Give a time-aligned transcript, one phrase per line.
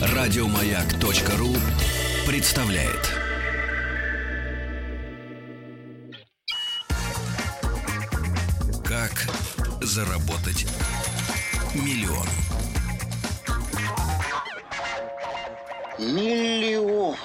[0.00, 1.54] Радиомаяк.ру
[2.26, 3.12] представляет.
[8.84, 9.26] Как
[9.82, 10.66] заработать
[11.74, 12.26] миллион?
[15.98, 17.16] Миллион.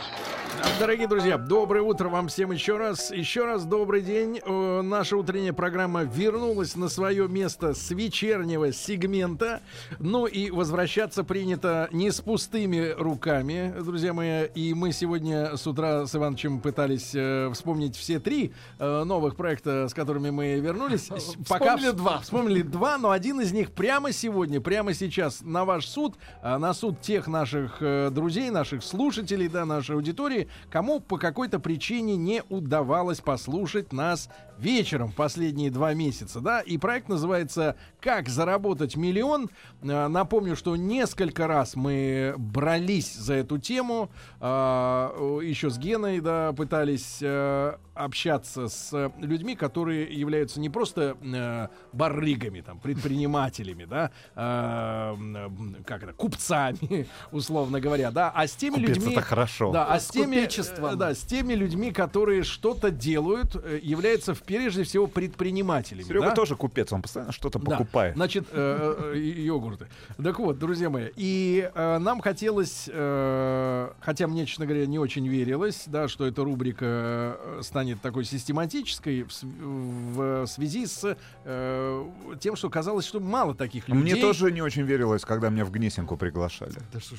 [0.83, 3.09] Дорогие друзья, доброе утро вам всем еще раз.
[3.09, 4.41] Еще раз добрый день.
[4.45, 9.61] Э, наша утренняя программа вернулась на свое место с вечернего сегмента.
[9.99, 14.47] Ну и возвращаться принято не с пустыми руками, друзья мои.
[14.55, 19.87] И мы сегодня с утра с Ивановичем пытались э, вспомнить все три э, новых проекта,
[19.87, 21.07] с которыми мы вернулись.
[21.09, 22.19] С- Вспомнили два.
[22.19, 26.99] Вспомнили два, но один из них прямо сегодня, прямо сейчас на ваш суд, на суд
[26.99, 33.93] тех наших друзей, наших слушателей, да, нашей аудитории, кому по какой-то причине не удавалось послушать
[33.93, 34.27] нас
[34.67, 39.49] вечером в последние два месяца, да, и проект называется «Как заработать миллион».
[39.81, 46.53] Э, Напомню, что несколько раз мы брались за эту тему, а, еще с Геной, да,
[46.53, 55.83] пытались э, общаться с людьми, которые являются не просто э, барыгами, там, предпринимателями, да, м,
[55.85, 59.11] как это, купцами, условно говоря, да, а с теми Купец людьми...
[59.13, 59.71] это хорошо.
[59.71, 64.83] Да, а с теми, э, да, с теми людьми, которые что-то делают, являются в- прежде
[64.83, 66.03] всего предпринимателями.
[66.03, 66.31] Серега да?
[66.35, 67.71] тоже купец, он постоянно что-то Да.
[67.71, 68.15] покупает.
[68.15, 69.87] Значит, э, э, йогурты.
[70.21, 75.27] Так вот, друзья мои, и э, нам хотелось, э, хотя мне, честно говоря, не очень
[75.27, 82.05] верилось, да, что эта рубрика э, станет такой систематической в, в связи с э,
[82.39, 84.01] тем, что казалось, что мало таких людей.
[84.01, 86.73] Мне тоже не очень верилось, когда меня в Гнесинку приглашали.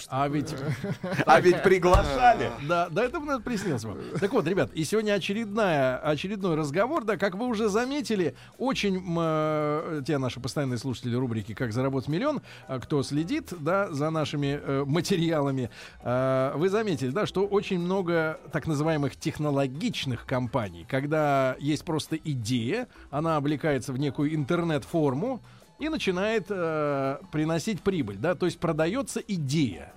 [0.09, 0.55] А ведь
[1.27, 2.51] А ведь приглашали.
[2.69, 3.99] Да, да, это мне приснилось вам.
[4.21, 10.03] Так вот, ребят, и сегодня очередная, очередной разговор, да, как вы уже заметили, очень, э,
[10.07, 14.85] те наши постоянные слушатели рубрики «Как заработать миллион», э, кто следит, да, за нашими э,
[14.87, 15.71] материалами,
[16.03, 23.37] вы заметили, да, что очень много так называемых технологичных компаний, когда есть просто идея, она
[23.37, 25.41] облекается в некую интернет-форму,
[25.81, 29.93] и начинает приносить прибыль, да, то есть продается идея.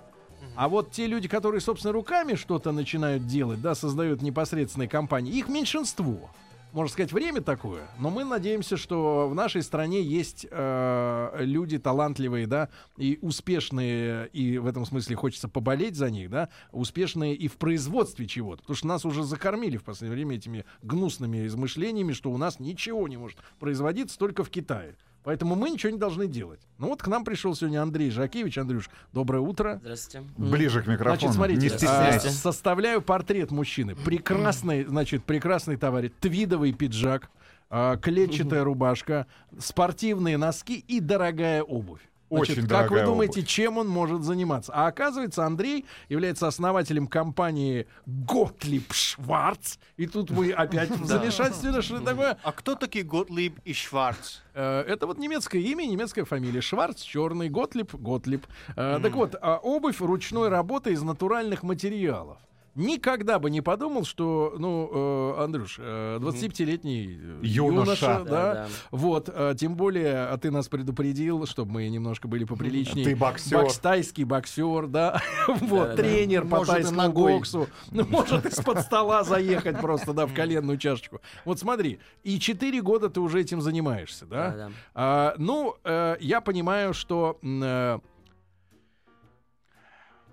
[0.56, 5.48] А вот те люди, которые, собственно, руками что-то начинают делать, да, создают непосредственные компании, их
[5.48, 6.30] меньшинство.
[6.72, 12.46] Можно сказать, время такое, но мы надеемся, что в нашей стране есть э, люди талантливые,
[12.46, 12.68] да,
[12.98, 18.26] и успешные, и в этом смысле хочется поболеть за них, да, успешные и в производстве
[18.26, 18.60] чего-то.
[18.62, 23.08] Потому что нас уже закормили в последнее время этими гнусными измышлениями, что у нас ничего
[23.08, 24.96] не может производиться только в Китае.
[25.28, 26.58] Поэтому мы ничего не должны делать.
[26.78, 28.56] Ну вот к нам пришел сегодня Андрей Жакевич.
[28.56, 29.78] Андрюш, доброе утро.
[29.82, 30.26] Здравствуйте.
[30.38, 31.18] Ближе к микрофону.
[31.18, 32.30] Значит, смотрите, не а, стесняйся.
[32.30, 33.94] составляю портрет мужчины.
[33.94, 36.12] Прекрасный, значит, прекрасный товарищ.
[36.18, 37.28] Твидовый пиджак,
[37.68, 39.26] а, клетчатая рубашка,
[39.58, 42.00] спортивные носки и дорогая обувь.
[42.30, 43.48] Значит, Очень как вы думаете, обувь.
[43.50, 44.72] чем он может заниматься?
[44.74, 49.76] А оказывается, Андрей является основателем компании Готлиб Шварц.
[49.96, 52.38] И тут мы опять в замешательстве, что это такое.
[52.42, 54.38] А кто такие Готлиб и Шварц?
[54.54, 56.60] Э, Это вот немецкое имя, немецкая фамилия.
[56.60, 58.46] Шварц, черный, Готлиб, Готлиб.
[58.76, 62.38] Э, Так вот, а обувь ручной работы из натуральных материалов.
[62.78, 68.06] Никогда бы не подумал, что, ну, э, Андрюш, э, 25-летний э, Юноша.
[68.06, 68.68] юноша, да, Да, да.
[68.92, 73.04] вот, э, тем более, а ты нас предупредил, чтобы мы немножко были поприличнее.
[73.04, 73.64] Ты боксер.
[73.64, 77.32] Бокс- тайский боксер, да, вот, тренер по Может, тайскому ногой.
[77.34, 77.66] боксу.
[77.90, 81.20] Ну, может из-под стола заехать просто, да, в коленную чашечку.
[81.44, 84.70] Вот смотри, и 4 года ты уже этим занимаешься, да?
[84.94, 87.98] А, ну, э, я понимаю, что э,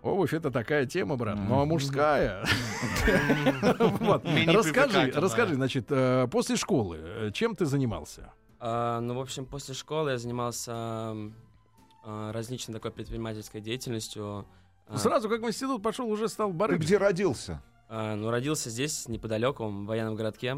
[0.05, 2.45] обувь это такая тема, брат, но мужская.
[3.99, 4.23] Вот.
[4.23, 8.31] Мне не Расскажи, расскажи, значит, э, после школы э, чем ты занимался?
[8.59, 14.45] А, ну, в общем, после школы я занимался а, различной такой предпринимательской деятельностью.
[14.87, 16.79] А, Сразу как в институт пошел, уже стал Ты барыгой.
[16.85, 17.61] где родился?
[17.89, 20.57] а, ну, родился здесь, неподалеку, в военном городке.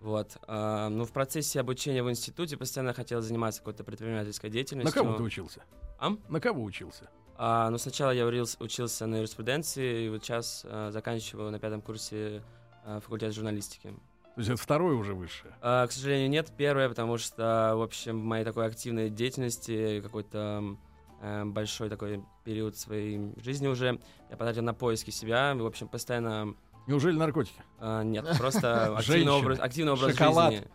[0.00, 0.36] Вот.
[0.46, 5.02] А, ну, в процессе обучения в институте постоянно хотел заниматься какой-то предпринимательской На деятельностью.
[5.02, 5.62] кого ты учился?
[5.98, 6.18] Ам?
[6.28, 7.08] На кого учился?
[7.36, 11.80] А, ну, сначала я урился- учился на юриспруденции, и вот сейчас а, заканчиваю на пятом
[11.80, 12.42] курсе
[12.84, 13.94] а, факультет журналистики.
[14.34, 15.54] То есть это второе уже высшее.
[15.60, 16.52] А, к сожалению, нет.
[16.56, 20.76] Первое, потому что, в общем, в моей такой активной деятельности какой-то
[21.22, 25.54] э, большой такой период своей жизни уже я потратил на поиски себя.
[25.54, 26.54] В общем, постоянно...
[26.88, 27.62] Неужели наркотики?
[27.78, 30.52] а, нет, просто активный образ, активный образ Шоколад.
[30.52, 30.68] жизни.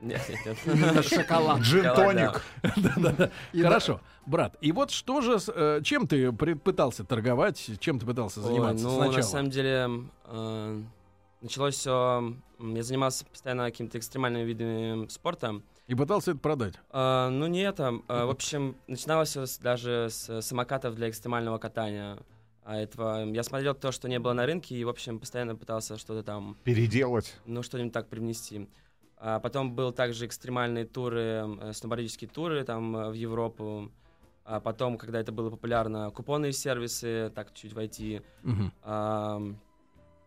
[0.00, 0.20] Нет,
[0.64, 1.60] нет, шоколад.
[1.60, 2.42] Джин-тоник.
[2.76, 3.30] Да-да-да.
[3.62, 4.56] Хорошо, брат.
[4.60, 9.12] И вот что же, с- э, чем ты пытался торговать, чем ты пытался заниматься ну,
[9.12, 9.88] на самом деле,
[10.24, 10.82] э,
[11.42, 12.34] началось все...
[12.58, 15.62] Я занимался постоянно какими-то экстремальными видами спорта.
[15.86, 16.74] И пытался это продать.
[16.90, 21.58] А, ну нет, а, а, в общем, начиналось всё с- даже с самокатов для экстремального
[21.58, 22.18] катания.
[22.62, 25.96] А этого я смотрел то, что не было на рынке, и, в общем, постоянно пытался
[25.96, 27.34] что-то там, Переделать.
[27.46, 28.68] ну, что-нибудь так привнести.
[29.22, 33.90] А потом был также экстремальные туры, э, сноубордические туры там э, в Европу.
[34.44, 38.22] А потом, когда это было популярно, купонные сервисы, так чуть войти.
[38.42, 38.72] Мгм.
[38.82, 39.60] Ам,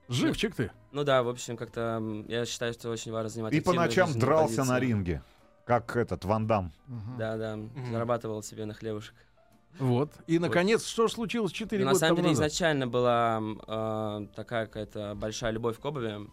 [0.09, 0.71] Живчик ты.
[0.91, 4.63] ну да, в общем, как-то я считаю, что очень важно заниматься И по ночам дрался
[4.63, 4.81] на позицией.
[4.89, 5.21] ринге.
[5.65, 6.71] Как этот, Ван Дам.
[7.17, 7.57] Да, да,
[7.89, 9.15] зарабатывал себе на хлебушек.
[9.79, 10.11] Вот.
[10.27, 12.47] И, наконец, что ж случилось 4 Ну, на года самом тому деле, назад?
[12.51, 16.29] изначально была э, такая какая-то большая любовь к обуви.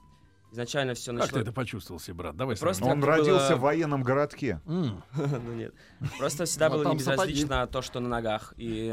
[0.53, 1.33] Изначально все Как началось...
[1.33, 2.37] ты это почувствовал себе, брат?
[2.37, 3.03] Давай Просто сравним.
[3.03, 4.61] Он родился было- в военном городке.
[4.67, 5.75] Ну нет.
[6.19, 8.55] Просто всегда А было там не безразлично то, что на ногах.
[8.57, 8.93] И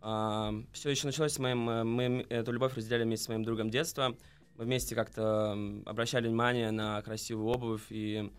[0.00, 1.68] все еще началось с моим...
[1.70, 4.16] э, Мы эту любовь разделяли вместе с моим другом детства.
[4.56, 5.56] Мы вместе как-то
[5.86, 7.84] обращали внимание на красивую обувь.
[7.90, 8.30] И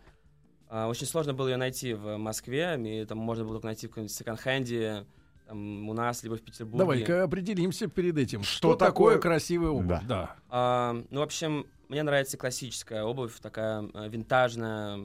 [0.70, 2.78] а, очень сложно было ее найти в Москве.
[2.86, 5.06] И это можно было только найти в каком-нибудь секонд-хенде.
[5.48, 6.78] там, у нас, либо в Петербурге.
[6.80, 8.44] Давай-ка определимся перед этим.
[8.44, 9.88] Что, Что такое такое- красивая обувь?
[9.88, 10.04] Да.
[10.08, 10.36] Да.
[10.50, 15.00] А, ну, в общем, мне нравится классическая обувь, такая э, винтажная.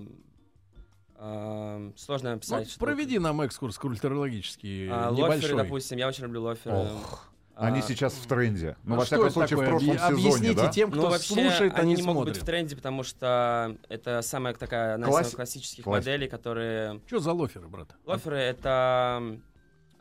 [1.21, 2.71] а, сложно Ну, описать.
[2.71, 5.29] что- проведи нам экскурс культурологический А, небольшой.
[5.35, 6.77] лоферы, допустим, я очень люблю лоферы.
[6.77, 7.25] Ох,
[7.61, 8.77] А, Они сейчас в тренде.
[8.85, 9.69] Ну, А во всяком это случае, в такое?
[9.69, 10.69] прошлом Объ- сезоне, Объясните да?
[10.71, 12.35] тем, кто Ну, вообще, слушает, а они не не могут смотрит.
[12.37, 16.29] быть в тренде, потому что это самая такая одна из Класс- самых классических класс- моделей,
[16.29, 17.01] которые...
[17.09, 17.89] Что за лоферы, брат?
[18.07, 19.41] Лоферы— это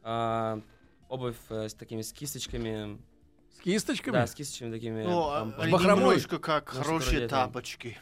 [0.04, 0.62] а,
[1.10, 3.00] обувь э, с такими с кисточками.
[3.58, 4.14] С кисточками?
[4.14, 5.04] Да, с кисточками такими.
[5.04, 6.06] Ну, там, а- они бахромой?
[6.16, 7.98] немножко как Ну, хорошие тапочки.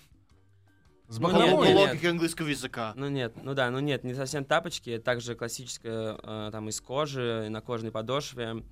[1.07, 1.68] С Ну, нет, бахромой?
[1.68, 1.90] нет, по нет.
[1.90, 2.94] логике английского языка.
[2.96, 7.48] Ну нет, ну да, ну нет, не совсем тапочки, также классическая э, там из кожи,
[7.50, 8.63] на кожаной подошве.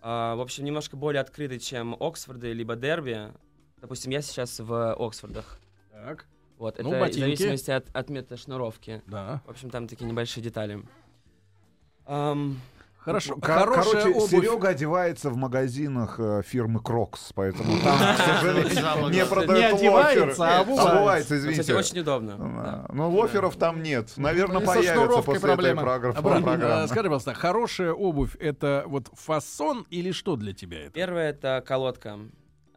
[0.00, 3.32] А, в общем, немножко более открытый, чем Оксфорды либо Дерби.
[3.80, 5.58] Допустим, я сейчас в Оксфордах.
[5.92, 6.26] Так,
[6.58, 7.18] Вот, Ну, это ботинки.
[7.18, 9.02] в зависимости от, от метода шнуровки.
[9.06, 9.42] да.
[9.46, 10.82] В общем, там такие небольшие детали.
[12.06, 12.58] Ам,
[13.04, 13.34] Хорошо.
[13.34, 14.30] Кор- Хорошая Короче, обувь.
[14.30, 20.58] Серега одевается в магазинах э, фирмы Crocs, поэтому там, к сожалению, не продают Не одевается,
[20.58, 20.88] а лоферы.
[20.88, 21.34] обувается.
[21.34, 21.74] Ну, кстати, извините.
[21.74, 22.86] очень удобно.
[22.92, 24.12] Ну, лоферов там нет.
[24.16, 26.88] Наверное, со появится после этой программы.
[26.88, 30.90] скажи, пожалуйста, хорошая обувь это вот фасон или что для тебя это?
[30.92, 32.18] Первое это колодка.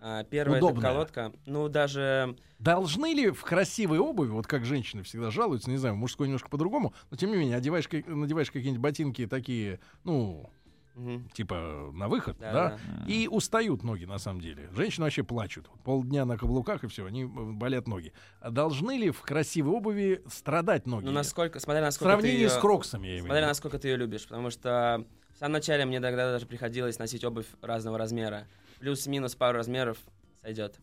[0.07, 0.91] А, это Удобная.
[0.91, 1.31] колодка.
[1.47, 5.97] Ну, даже Должны ли в красивой обуви, вот как женщины всегда жалуются, не знаю, в
[5.97, 10.51] мужской немножко по-другому, но тем не менее, одеваешь, надеваешь какие-нибудь ботинки такие, ну,
[10.93, 13.11] мгм, типа на выход, да, да, да.
[13.11, 14.69] и устают ноги на самом деле.
[14.75, 15.71] Женщины вообще плачут.
[15.83, 18.13] Полдня на каблуках и все, они э, болят ноги.
[18.41, 21.05] А должны ли в красивой обуви страдать ноги?
[21.05, 23.79] Ну, насколько, смотря в насколько ты сравнении её- с кроксами, я имею в Смотря насколько
[23.79, 25.03] ты ее любишь, потому что
[25.33, 28.45] в самом начале мне тогда даже приходилось носить обувь разного размера.
[28.79, 29.97] Плюс-минус пару размеров
[30.41, 30.79] сойдет.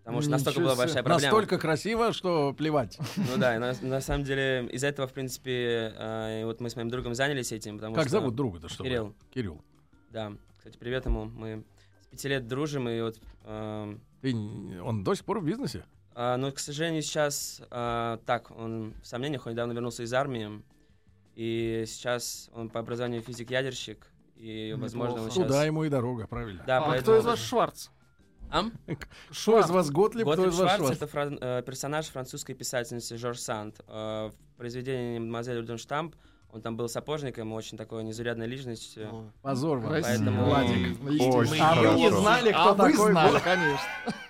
[0.00, 0.84] Потому что настолько Ничего была себе.
[0.84, 1.22] большая проблема.
[1.32, 2.96] Настолько красиво, что плевать.
[3.16, 6.88] Ну да, на, на самом деле из-за этого, в принципе, э, вот мы с моим
[6.90, 8.12] другом занялись этим, потому Как что...
[8.12, 8.84] зовут друга-то что?
[8.84, 9.14] Кирилл.
[9.34, 9.64] Кирилл.
[10.10, 10.32] Да.
[10.58, 11.24] Кстати, привет ему.
[11.24, 11.64] Мы
[12.02, 13.18] с пяти лет дружим, и вот...
[13.44, 14.34] э, Ты
[14.80, 15.84] он до сих пор в бизнесе?
[16.14, 20.62] а, но, к сожалению, сейчас э, так, он в сомнениях, он недавно вернулся из армии,
[21.34, 24.06] и сейчас он по образованию физик-ядерщик,
[24.46, 25.30] и, возможно, Неплохо.
[25.32, 25.46] сейчас...
[25.46, 26.62] Туда ему и дорога, правильно.
[26.66, 27.88] Да, А поэтому- кто из вас Шварц?
[28.50, 28.72] Ам?
[29.32, 30.96] Что из вас Готлиб, кто Готлиб из вас Шварц Шварц?
[30.96, 33.80] это фран- э, персонаж французской писательницы Жорж Санд.
[33.88, 36.14] Э, в произведении «Мадемуазель Руденштамп»
[36.52, 39.08] он там был сапожником, очень такой незаурядной личностью.
[39.12, 39.30] О.
[39.42, 39.90] Позор вам.
[40.00, 41.70] Поэтому- Владик, Ой, естественно.
[41.70, 43.40] А вы не знали, кто А вы такой знали, был?
[43.40, 43.86] конечно.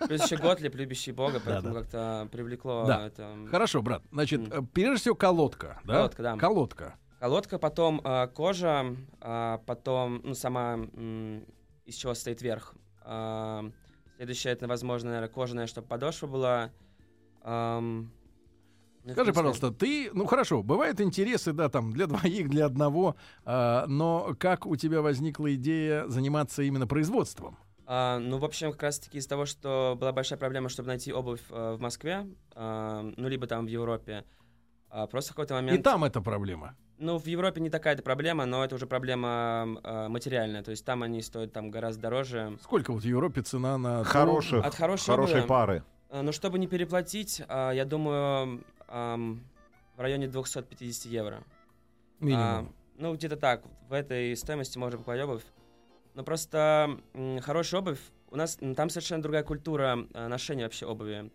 [0.09, 3.07] Плюс еще Готлиб, любящий Бога, поэтому как-то привлекло Да.
[3.07, 3.37] это.
[3.51, 4.03] Хорошо, брат.
[4.11, 5.95] Значит, э, прежде всего колодка, да?
[5.95, 6.37] Колодка, да.
[6.37, 6.95] Колодка.
[7.27, 11.45] Колодка, потом э, кожа, а потом, ну, сама, м,
[11.85, 12.73] из чего состоит верх.
[13.03, 13.69] А,
[14.17, 16.71] следующее, это, возможно, наверное, кожаная, чтобы подошва была.
[17.43, 18.13] Ам,
[19.03, 23.87] ну, Скажи, пожалуйста, ты, ну хорошо, бывают интересы, да, там, для двоих, для одного, а,
[23.89, 27.59] но как у тебя возникла идея заниматься именно производством?
[27.87, 31.43] А, ну, в общем, как раз-таки из того, что была большая проблема, чтобы найти обувь
[31.51, 34.25] э, в Москве, а, ну, либо там в Европе.
[34.91, 35.81] А, просто в какой-то момент...
[35.81, 36.77] И там эта проблема.
[36.99, 40.63] Ну, в Европе не такая-то проблема, но это уже проблема э, материальная.
[40.63, 42.57] То есть там они стоят там гораздо дороже.
[42.63, 44.03] Сколько вот в Европе цена на...
[44.05, 45.47] Хороших, От хорошей хорошей обуви.
[45.49, 45.83] пары.
[46.09, 49.43] Э, Ну, чтобы не переплатить, а, я думаю, ам,
[49.97, 51.43] в районе 250 евро.
[52.21, 52.43] Минимум.
[52.45, 53.63] А, ну, где-то так.
[53.91, 55.43] В этой стоимости можно покупать обувь.
[56.15, 58.01] Но просто м, хорошая обувь...
[58.31, 61.31] У нас там совершенно другая культура э, ношения вообще обуви.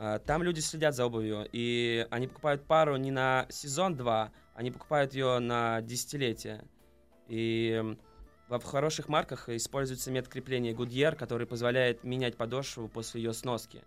[0.00, 5.12] А, Там люди следят за обувью, и они покупают пару не на сезон-два, они покупают
[5.12, 6.64] ее на десятилетие.
[7.26, 7.96] И
[8.48, 13.82] в хороших марках используется метод крепления Goodyear, который позволяет менять подошву после ее сноски.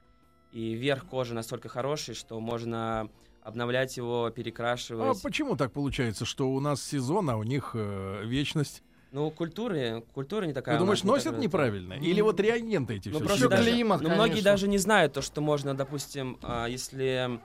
[0.52, 3.10] И верх кожи настолько хороший, что можно
[3.42, 5.22] обновлять его, А перекрашивать.
[5.24, 8.84] почему так получается, что у нас сезон, а у них э, вечность?
[9.12, 10.76] Ну, культуры, культура не такая.
[10.76, 11.42] Ты думаешь, не носят такая.
[11.42, 11.94] неправильно?
[11.94, 15.22] Или вот реагенты эти Ну, все просто даже, климат, ну, многие даже не знают то,
[15.22, 17.40] что можно, допустим, а, если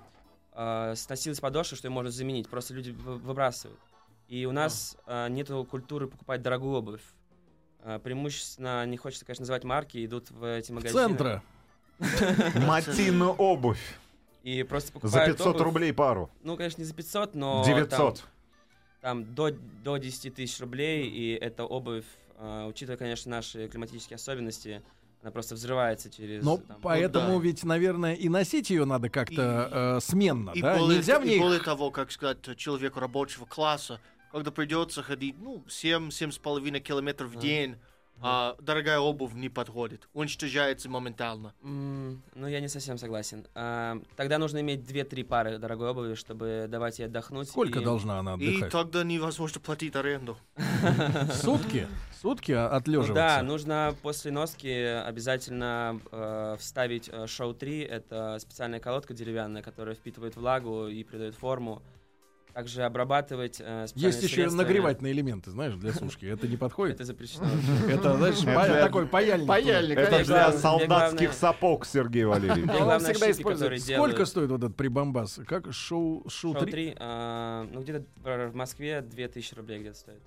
[0.52, 2.49] а, сносилась подошва, что ее можно заменить.
[2.49, 3.80] Просто люди вы- выбрасывают.
[4.28, 7.02] И у нас а, нету культуры покупать дорогую обувь.
[7.80, 11.00] А, преимущественно, не хочется, конечно, называть марки, идут в эти магазины.
[11.08, 11.42] Центра.
[12.66, 13.99] Матину обувь.
[14.42, 15.62] И просто За покупают 500 обувь.
[15.62, 16.30] рублей пару.
[16.42, 17.64] Ну, конечно, не за 500, но...
[17.66, 17.90] 900.
[18.20, 18.30] Там,
[19.00, 22.05] там до, до 10 тысяч рублей, и эта обувь,
[22.38, 24.83] а, учитывая, конечно, наши климатические особенности,
[25.23, 26.45] она просто взрывается через...
[26.45, 27.45] Но там, поэтому да.
[27.45, 30.76] ведь, наверное, и носить ее надо как-то э, сменно, И, да?
[30.79, 31.41] более, Нельзя в и ней...
[31.41, 34.00] более того, как сказать, человеку рабочего класса,
[34.31, 37.41] когда придется ходить, ну, 7-7,5 километров в Да.
[37.41, 37.76] день,
[38.20, 41.52] а дорогая обувь не подходит, уничтожается моментально.
[41.62, 43.46] М, Ну, я не совсем согласен.
[43.54, 47.49] А, тогда нужно иметь 2-3 пары дорогой обуви, чтобы давать ей отдохнуть.
[47.49, 48.73] Сколько и- должна она И отдыхать?
[48.73, 50.37] тогда невозможно платить аренду.
[51.32, 51.87] Сутки?
[52.20, 53.14] Сутки отлеживаться?
[53.14, 57.80] да, нужно после носки обязательно э, вставить э, шоу 3.
[57.82, 61.82] Это специальная колодка деревянная, которая впитывает влагу и придает форму.
[62.57, 64.63] Также обрабатывать э, Есть еще средствами.
[64.63, 66.25] нагревательные элементы, знаешь, для сушки.
[66.25, 66.95] Это не подходит?
[66.95, 67.45] Это запрещено.
[67.87, 68.39] Это, знаешь,
[68.81, 69.47] такой паяльник.
[69.47, 72.71] Паяльник, Это для солдатских сапог, Сергей Валерьевич.
[72.81, 73.83] Он всегда использует.
[73.83, 75.39] Сколько стоит вот этот прибамбас?
[75.47, 76.73] Как шоу, шоу Шоу 3?
[76.73, 78.07] 3, а, ну где-то
[78.49, 80.23] в Москве 2000 рублей где-то стоит.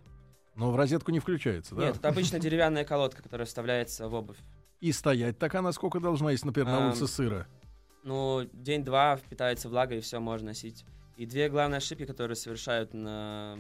[0.56, 1.88] Но в розетку не включается, да?
[1.88, 4.38] Нет, это обычно деревянная колодка, которая вставляется в обувь.
[4.82, 7.48] И стоять так она сколько должна, если, например, на Ам, улице сыра?
[8.04, 10.86] Ну, день-два впитается влага, и все можно носить.
[11.20, 13.58] И две главные ошибки, которые совершают на...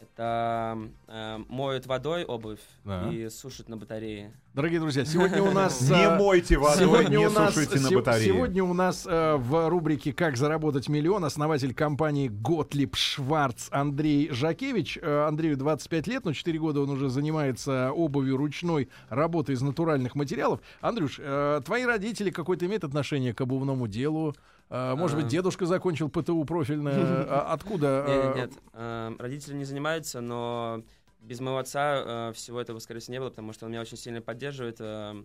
[0.00, 3.10] Это э, моют водой обувь Да.
[3.12, 4.32] и сушат на батарее.
[4.54, 5.82] Дорогие друзья, сегодня у нас...
[5.82, 8.32] Не а, мойте водой, не сушите на батарее.
[8.32, 14.98] сегодня у нас э, в рубрике «Как заработать миллион» основатель компании Готлиб Шварц Андрей Жакевич.
[15.02, 20.14] Э, Андрею 25 лет, но 4 года он уже занимается обувью ручной работой из натуральных
[20.14, 20.60] материалов.
[20.80, 24.34] Андрюш, э, твои родители какое-то имеют отношение к обувному делу?
[24.70, 25.28] Э, может быть, А.
[25.28, 26.94] дедушка закончил ПТУ профильное?
[27.28, 28.04] А Откуда?
[28.06, 28.52] Нет, нет.
[28.72, 30.82] Э, родители не занимаются, но
[31.20, 33.96] без моего отца э, всего этого, скорее всего, не было, потому что он меня очень
[33.96, 35.22] сильно поддерживает э,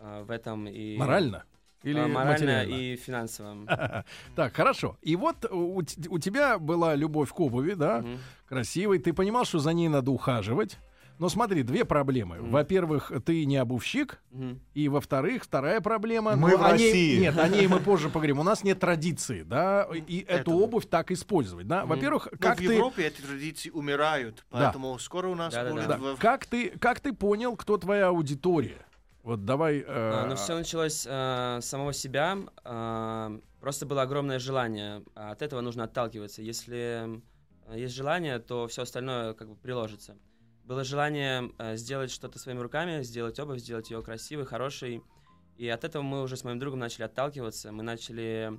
[0.00, 0.66] в этом.
[0.68, 1.44] И, Морально?
[1.84, 4.04] Или морально и финансово.
[4.36, 4.96] Так, хорошо.
[5.00, 8.00] И вот у, у тебя была любовь к обуви, да?
[8.00, 8.18] Мгм.
[8.48, 8.98] красивой.
[8.98, 10.78] Ты понимал, что за ней надо ухаживать.
[11.18, 12.36] Но смотри, две проблемы.
[12.36, 12.50] Мгм.
[12.52, 14.20] Во-первых, ты не обувщик.
[14.30, 14.60] Мгм.
[14.74, 16.36] И во-вторых, вторая проблема.
[16.36, 17.18] Мы ну, в о ней- России.
[17.20, 18.38] Нет, о ней мы позже поговорим.
[18.38, 21.84] У нас нет традиции, да, и эту обувь так использовать, да.
[21.86, 22.72] Во-первых, Но как в ты...
[22.74, 27.12] Европе эти традиции умирают, поэтому скоро у нас будет да, в- как ты, как ты
[27.12, 28.86] понял, кто твоя аудитория?
[29.24, 29.78] Вот давай.
[29.80, 32.38] э, А, ну, все началось э, с самого себя.
[32.64, 35.02] а, просто было огромное желание.
[35.14, 36.40] От этого нужно отталкиваться.
[36.40, 37.20] Если
[37.66, 40.16] э, есть желание, то все остальное как бы приложится.
[40.68, 45.02] Было желание э, сделать что-то своими руками, сделать обувь, сделать ее красивой, хорошей.
[45.56, 47.72] И от этого мы уже с моим другом начали отталкиваться.
[47.72, 48.52] Мы начали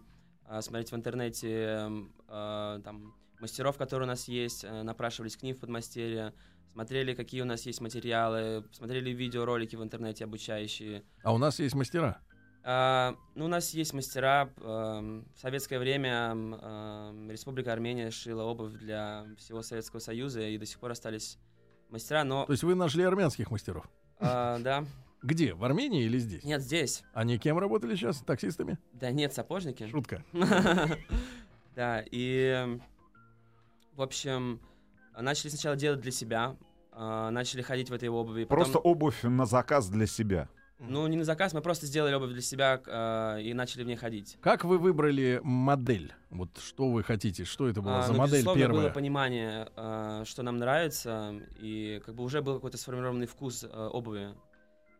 [0.48, 5.56] э, смотреть в интернете м, э, там, мастеров, которые у нас есть, напрашивались к ним
[5.56, 6.34] в подмастерье,
[6.72, 11.04] смотрели, какие у нас есть материалы, смотрели видеоролики в интернете обучающие.
[11.22, 12.20] А у нас есть мастера.
[12.64, 14.50] А, ну, у нас есть мастера.
[14.58, 20.66] эм, В советское время эм, Республика Армения шила обувь для всего Советского Союза, и до
[20.66, 21.38] сих пор остались
[21.90, 22.46] мастера, но...
[22.46, 23.90] То есть вы нашли армянских мастеров.
[24.20, 24.86] а, да.
[25.22, 25.54] Где?
[25.54, 26.44] В Армении или здесь?
[26.46, 27.04] Нет, здесь.
[27.14, 28.20] Они кем работали сейчас?
[28.22, 28.78] Таксистами?
[28.94, 29.88] Да нет, сапожники.
[29.88, 30.24] Шутка.
[31.76, 32.80] Да, и...
[33.96, 34.60] В общем,
[35.18, 36.56] начали сначала делать для себя,
[36.92, 38.44] а, начали ходить в этой обуви.
[38.44, 40.50] потом- Просто обувь на заказ для себя.
[40.80, 43.98] Ну, не на заказ, мы просто сделали обувь для себя а, и начали в ней
[43.98, 44.38] ходить.
[44.42, 46.14] Как вы выбрали модель?
[46.30, 47.44] Вот что вы хотите?
[47.44, 48.94] Что это была А, за ну, модель безусловно, было первая?
[48.94, 54.30] понимание, а, что нам нравится, и как бы уже был какой-то сформированный вкус а, обуви.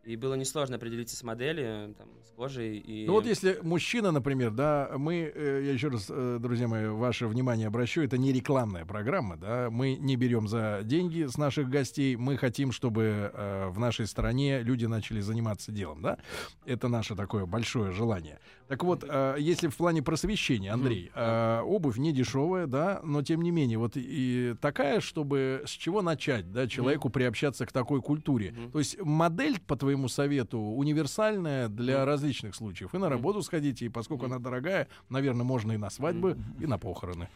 [0.04, 2.78] И было несложно определиться с моделью, там, с кожей.
[2.78, 3.06] И...
[3.06, 7.26] Ну вот если мужчина, например, да, мы, э, я еще раз, э, друзья мои, ваше
[7.26, 12.16] внимание обращу, это не рекламная программа, да, мы не берем за деньги с наших гостей,
[12.16, 16.16] мы хотим, чтобы э, в нашей стране люди начали заниматься делом, да,
[16.64, 18.40] это наше такое большое желание.
[18.68, 23.42] Так вот, э, если в плане просвещения, Андрей, э, обувь не дешевая, да, но тем
[23.42, 28.54] не менее, вот и такая, чтобы с чего начать, да, человеку приобщаться к такой культуре.
[28.72, 32.94] То есть модель, по твоему совету, универсальная для различных случаев.
[32.94, 36.78] И на работу сходите, и поскольку она дорогая, наверное, можно и на свадьбы, и на
[36.78, 37.28] похороны.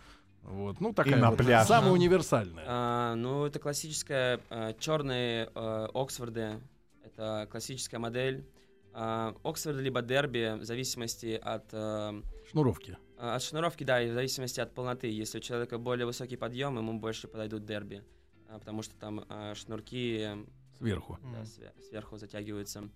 [0.43, 1.67] Вот, ну такая на вот пляж.
[1.67, 2.65] самая универсальная.
[2.67, 4.41] А, ну, это классическая
[4.79, 6.61] черные Оксфорды.
[7.03, 8.45] Это классическая модель.
[8.93, 11.65] А, Оксфорды либо Дерби, в зависимости от...
[11.73, 12.15] а,
[12.51, 12.97] Шнуровки.
[13.17, 15.09] А, От шнуровки, да, и в зависимости от полноты.
[15.09, 18.03] Если у человека более высокий подъем, ему больше подойдут дерби,
[18.49, 20.37] а, потому что там а, шнурки э,
[20.85, 21.19] Сверху.
[21.33, 21.45] да,
[21.83, 22.89] сверху затягиваются.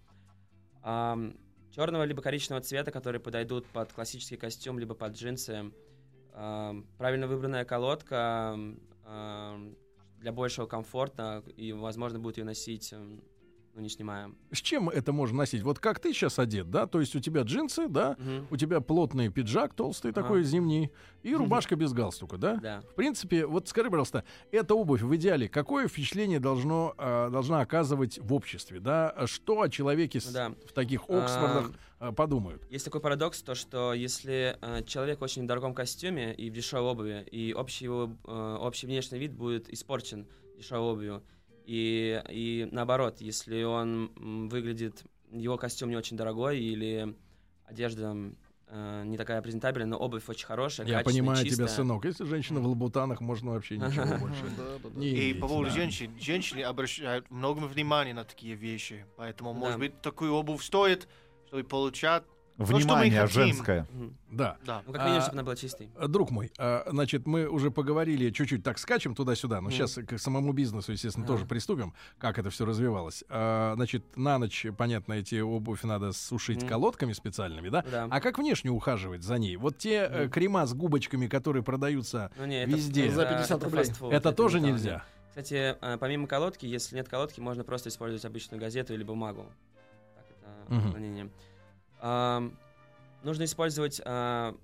[0.83, 5.73] черного либо коричневого цвета, которые подойдут под классический костюм, либо под джинсы.
[6.33, 8.57] Ам, правильно выбранная колодка
[9.05, 9.77] ам,
[10.19, 12.93] для большего комфорта, и, возможно, будет ее носить,
[13.79, 14.33] ну, не снимая.
[14.53, 15.63] С чем это можно носить?
[15.63, 16.87] Вот как ты сейчас одет, да?
[16.87, 18.17] То есть у тебя джинсы, да?
[18.19, 18.49] Мгм.
[18.51, 20.21] У тебя плотный пиджак, толстый Ага.
[20.23, 20.91] такой зимний,
[21.23, 22.57] и рубашка без галстука, да?
[22.57, 22.81] Да.
[22.81, 28.19] В принципе, вот скажи, пожалуйста, эта обувь в идеале какое впечатление должно, а, должна оказывать
[28.19, 29.15] в обществе, да?
[29.27, 30.53] Что о человеке с- да.
[30.67, 31.71] в таких Оксфордах
[32.01, 32.63] а, подумают?
[32.71, 36.91] Есть такой парадокс, то что если э, человек очень в дорогом костюме и в дешевой
[36.91, 41.23] обуви, и общий его э, общий внешний вид будет испорчен дешевой обувью,
[41.69, 44.11] и, и наоборот, если он
[44.49, 47.15] выглядит, его костюм не очень дорогой или
[47.67, 48.17] одежда
[48.69, 51.69] э, не такая презентабельная, но обувь очень хорошая, Я понимаю тебя, чистая.
[51.69, 52.07] сынок.
[52.07, 54.45] Если женщина в лабутанах, можно вообще ничего больше
[54.99, 60.33] И по поводу женщин, женщины обращают много внимания на такие вещи, поэтому, может быть, такую
[60.33, 61.07] обувь стоит,
[61.49, 62.25] чтобы получать.
[62.59, 63.35] Ну, Внимание хотим.
[63.43, 63.87] женское.
[64.33, 64.57] Да.
[64.67, 64.83] Да.
[64.85, 65.91] Ну, как минимум, А, чтобы она была чистой.
[65.97, 69.71] А, Друг мой, а, значит, мы уже поговорили, чуть-чуть так скачем туда-сюда, но Мгм.
[69.71, 71.35] сейчас к самому бизнесу, естественно, Ага.
[71.35, 73.23] тоже приступим, как это все развивалось.
[73.29, 76.69] А, Значит, на ночь, понятно, эти обувь надо сушить Мгм.
[76.69, 77.83] колодками специальными, да?
[77.85, 78.09] Ну да.
[78.11, 79.55] А как внешне ухаживать за ней?
[79.57, 80.31] Вот те Мгм.
[80.31, 83.07] крема с губочками, которые продаются, Ну, не, везде.
[83.07, 83.85] Это, За это- 50 это рублей.
[83.85, 85.05] фастфуд, это тоже то, нельзя.
[85.29, 89.47] Кстати, э, помимо колодки, если нет колодки, можно просто использовать обычную газету или бумагу.
[90.17, 90.25] Так,
[90.67, 91.31] это наклонение.
[92.01, 94.55] Нужно использовать а,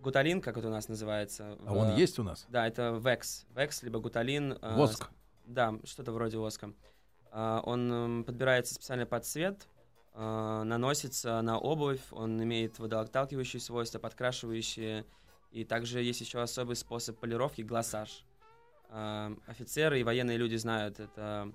[0.00, 1.56] гуталин, как это у нас называется.
[1.66, 2.46] А в- он есть у нас?
[2.50, 3.46] Да, это векс.
[3.56, 4.58] Векс, либо гуталин.
[4.60, 5.08] а, Воск.
[5.46, 6.72] Да, что-то вроде воска.
[7.30, 9.66] А, он подбирается специально под цвет,
[10.14, 15.06] наносится на обувь, он имеет водоотталкивающие свойства, подкрашивающие.
[15.52, 18.24] И также есть еще особый способ полировки— глассаж.
[18.90, 21.50] А, Офицеры и военные люди знают, это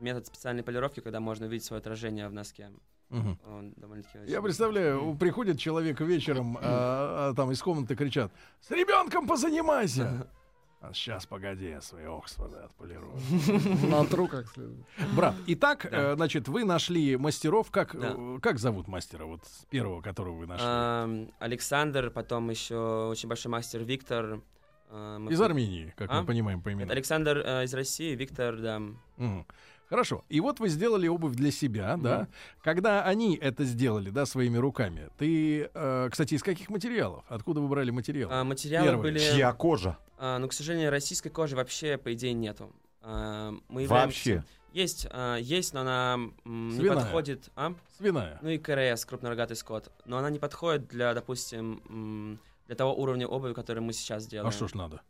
[0.00, 2.70] метод специальной полировки, когда можно увидеть свое отражение в носке.
[3.10, 9.26] Он довольно-таки Я представляю, приходит человек вечером, а, а там из комнаты кричат: С ребенком
[9.26, 10.26] позанимайся!
[10.80, 13.10] А сейчас, погоди, я свои Оксфорды отполирую.
[13.90, 14.78] Натру как следует.
[15.16, 16.12] Брат, итак, Да.
[16.12, 17.72] э, значит, вы нашли мастеров.
[17.72, 18.14] Как, Да.
[18.16, 20.64] э, как зовут мастера, вот с первого, которого вы нашли?
[20.68, 24.40] Ам, Александр, потом еще очень большой мастер Виктор.
[24.88, 26.20] а, мы Из Армении, как А?
[26.20, 26.92] мы понимаем по Нет, имени.
[26.92, 28.78] Александр э, из России, Виктор, да.
[29.16, 29.46] Мгм.
[29.88, 30.24] Хорошо.
[30.28, 32.28] И вот вы сделали обувь для себя, да?
[32.62, 37.24] Когда они это сделали, да, своими руками, ты, э, кстати, из каких материалов?
[37.28, 38.28] Откуда вы брали материал?
[38.32, 39.02] А, материалы Первый.
[39.02, 39.18] были...
[39.18, 39.96] Чья кожа?
[40.18, 42.70] а, ну, к сожалению, российской кожи вообще, по идее, нету.
[43.02, 43.94] А, мы являемся-
[44.34, 44.44] Вообще.
[44.74, 47.48] Есть, а, есть, но она м, не подходит...
[47.56, 47.72] А?
[47.96, 48.38] Свиная.
[48.42, 49.90] Ну и КРС, крупнорогатый скот.
[50.04, 54.48] Но она не подходит для, допустим, м, для того уровня обуви, который мы сейчас делаем.
[54.48, 55.00] А что ж надо?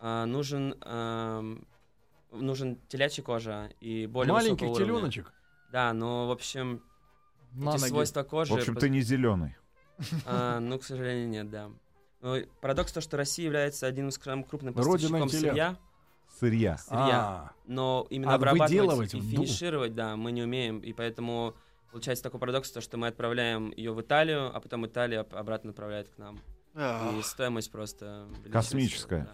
[0.00, 1.64] А, нужен, ам,
[2.32, 4.56] нужен телячья кожа и более уровня.
[4.74, 5.32] теленочек.
[5.72, 6.82] Да, но, в общем,
[7.52, 7.90] На эти ноги.
[7.90, 8.52] свойства кожи...
[8.52, 9.56] В общем, ты не зеленый.
[10.26, 11.70] а, ну, к сожалению, нет, да.
[12.36, 15.76] И парадокс то, что Россия является одним из самых крупных поставщиком сырья,
[16.38, 16.76] Сырья.
[16.78, 21.54] сырья, А, но именно А обрабатывать и финишировать, да, мы не умеем, и поэтому
[21.90, 25.70] получается такой парадокс, то, что мы отправляем ее в Италию, а потом Италия об- обратно
[25.70, 26.40] отправляет к нам.
[26.74, 28.28] А, И стоимость просто...
[28.52, 29.24] Космическая.
[29.24, 29.32] да.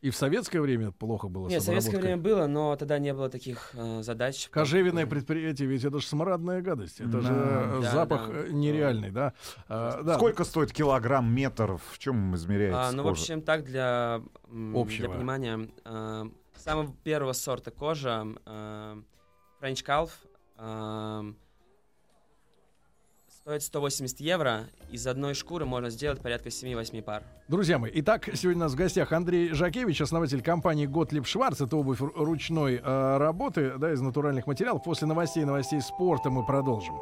[0.00, 3.12] И в советское время плохо было Нет, с в советское время было, но тогда не
[3.12, 4.48] было таких э, задач.
[4.50, 7.00] Кожевенное предприятие, ведь это же смрадная гадость.
[7.00, 7.20] Это Да.
[7.20, 8.34] же э, Да, запах да.
[8.46, 9.34] э, нереальный, да?
[9.68, 10.14] А, да.
[10.16, 11.76] Сколько стоит килограмм, метр?
[11.92, 13.20] В чем измеряется А, ну, в кожа?
[13.20, 14.22] общем, так для,
[14.74, 15.08] Общего.
[15.08, 15.68] для понимания.
[15.84, 16.24] э,
[16.56, 19.02] самого первого сорта кожа э,
[19.60, 20.10] French Calf
[20.58, 21.32] э,
[23.42, 24.66] стоит 180 евро.
[24.90, 27.22] Из одной шкуры можно сделать порядка 7-8 пар.
[27.48, 31.60] Друзья мои, итак, сегодня у нас в гостях Андрей Жакевич, основатель компании Готлиб Шварц.
[31.60, 34.82] Это обувь ру- ручной э, работы, да, из натуральных материалов.
[34.84, 37.00] После новостей, новостей спорта мы продолжим.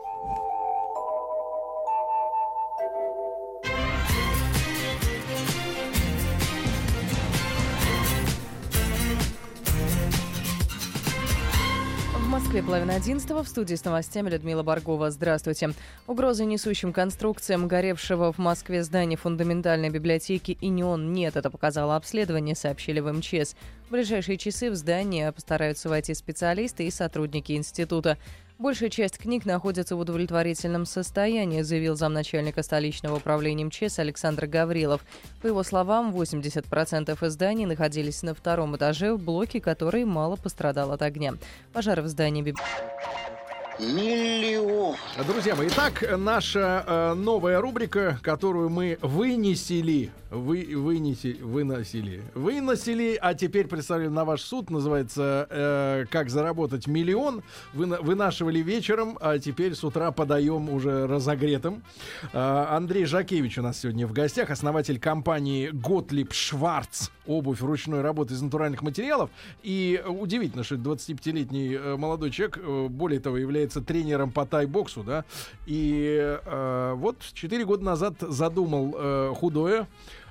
[12.58, 13.44] Москве половина одиннадцатого.
[13.44, 15.12] В студии с новостями Людмила Баргова.
[15.12, 15.74] Здравствуйте.
[16.08, 21.36] Угрозы несущим конструкциям горевшего в Москве здания фундаментальной библиотеки «Инион» нет.
[21.36, 23.54] Это показало обследование, сообщили в МЧС.
[23.86, 28.18] В ближайшие часы в здание постараются войти специалисты и сотрудники института.
[28.58, 35.00] Большая часть книг находится в удовлетворительном состоянии, заявил замначальника столичного управления МЧС Александр Гаврилов.
[35.40, 41.02] По его словам, 80% изданий находились на втором этаже в блоке, который мало пострадал от
[41.02, 41.34] огня.
[41.72, 43.37] Пожар в здании библиотеки
[43.78, 44.96] Миллион.
[45.24, 53.34] Друзья мои, итак, наша э, новая рубрика, которую мы вынесели, вы, вынеси, выносили, выносили, а
[53.34, 57.42] теперь представили на ваш суд, называется э, «Как заработать миллион».
[57.72, 61.84] Вы, вынашивали вечером, а теперь с утра подаем уже разогретым.
[62.32, 68.34] Э, Андрей Жакевич у нас сегодня в гостях, основатель компании «Готлиб Шварц», обувь ручной работы
[68.34, 69.30] из натуральных материалов.
[69.62, 75.24] И удивительно, что 25-летний э, молодой человек, э, более того, является тренером по тай-боксу, да,
[75.66, 79.86] и э, вот 4 года назад задумал э, худое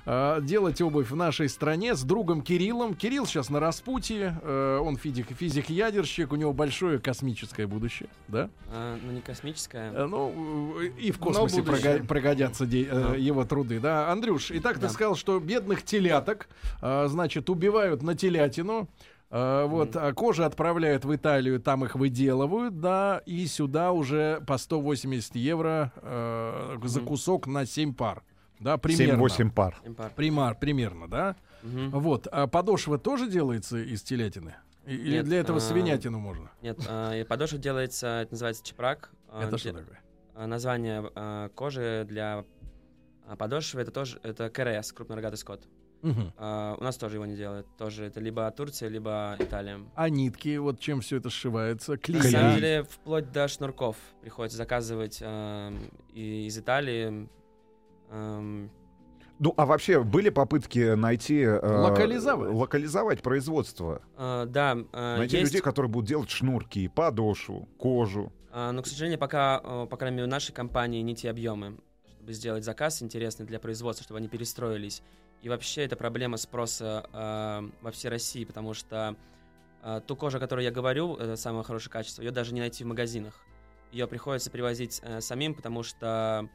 [0.06, 2.94] э, делать обувь в нашей стране с другом Кириллом.
[2.94, 8.48] Кирилл сейчас на распутье, э, он физик, физик-ядерщик, у него большое космическое будущее, да?
[8.72, 9.92] А, ну, не космическое.
[9.92, 13.14] Э, Ну, и в космосе пригодятся де- Да.
[13.14, 14.10] его труды, да.
[14.10, 14.88] Андрюш, итак, Да.
[14.88, 16.48] ты сказал, что бедных теляток,
[16.80, 18.88] значит, убивают на телятину,
[19.30, 25.36] вот, а кожи отправляют в Италию, там их выделывают, да, и сюда уже по 180
[25.36, 28.22] евро э, за кусок на 7 пар.
[28.58, 29.22] Да, примерно.
[29.22, 29.76] 7-8 пар.
[30.16, 31.36] Примар, примерно, да?
[31.62, 31.90] Мгм.
[31.90, 32.26] Вот.
[32.30, 34.54] А подошва тоже делается из телятины?
[34.86, 36.50] Или Нет, для этого а, свинятину можно?
[36.62, 39.10] Нет, а, и подошва делается, это называется чепрак.
[39.28, 40.00] А, Это что де- такое?
[40.34, 42.44] а, Название а, кожи для
[43.26, 45.68] а, подошвы это тоже это КРС, крупнорогатый скот.
[46.02, 46.32] Мгм.
[46.36, 47.66] А, у нас тоже его не делают.
[47.76, 49.80] Тоже это либо Турция, либо Италия.
[49.94, 51.92] А нитки, вот чем все это сшивается?
[51.92, 52.22] На Клея?
[52.22, 57.28] самом деле, вплоть до шнурков приходится заказывать и из Италии.
[58.10, 58.70] ам,
[59.40, 61.40] Ну, а вообще были попытки найти...
[61.42, 62.52] э, Локализовать.
[62.52, 64.02] Локализовать производство?
[64.16, 68.32] а, да, а, Найти есть, людей, которые будут делать шнурки, подошву, кожу.
[68.52, 71.76] а, но, к сожалению, пока, а, по крайней мере, у нашей компании не те объемы,
[72.08, 75.02] чтобы сделать заказ интересный для производства, чтобы они перестроились.
[75.42, 79.16] И вообще это проблема спроса а, во всей России, потому что
[79.82, 82.84] а, ту кожу, о которой я говорю, это самое хорошее качество, ее даже не найти
[82.84, 83.44] в магазинах.
[83.92, 86.48] Ее приходится привозить э, самим, потому что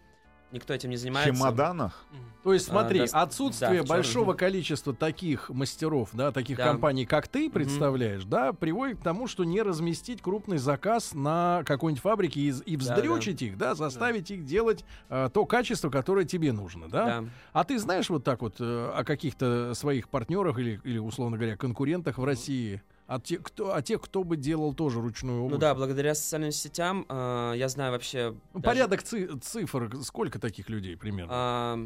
[0.53, 1.33] никто этим не В занимается.
[1.33, 2.05] чемоданах?
[2.43, 6.65] То есть, смотри, А, да, отсутствие да, большого количества таких мастеров, да, таких Да.
[6.65, 12.01] компаний, как ты представляешь, да, приводит к тому, что не разместить крупный заказ на какой-нибудь
[12.01, 16.51] фабрике и, и Да, вздрючить их, да, заставить их делать э, то качество, которое тебе
[16.51, 17.21] нужно, да?
[17.21, 17.23] Да.
[17.53, 21.55] А ты знаешь вот так вот э, о каких-то своих партнерах или, или, условно говоря,
[21.57, 22.81] конкурентах в России?
[23.05, 25.51] О тех, кто, о тех, кто бы делал тоже ручную обувь?
[25.51, 28.35] Ну да, благодаря социальным сетям э, я знаю вообще...
[28.53, 31.31] Ну, даже, порядок ци- цифр, сколько таких людей примерно?
[31.33, 31.79] а,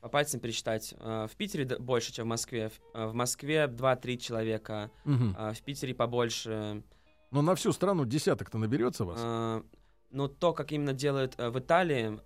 [0.00, 0.94] по пальцам пересчитать.
[0.98, 2.70] Э, в Питере больше, чем в Москве.
[2.70, 4.90] В, э, в Москве 2-3 человека,
[5.36, 6.82] а в Питере побольше.
[7.30, 9.18] Но на всю страну десяток-то наберется вас?
[9.20, 9.62] Э,
[10.10, 12.18] но то, как именно делают в Италии,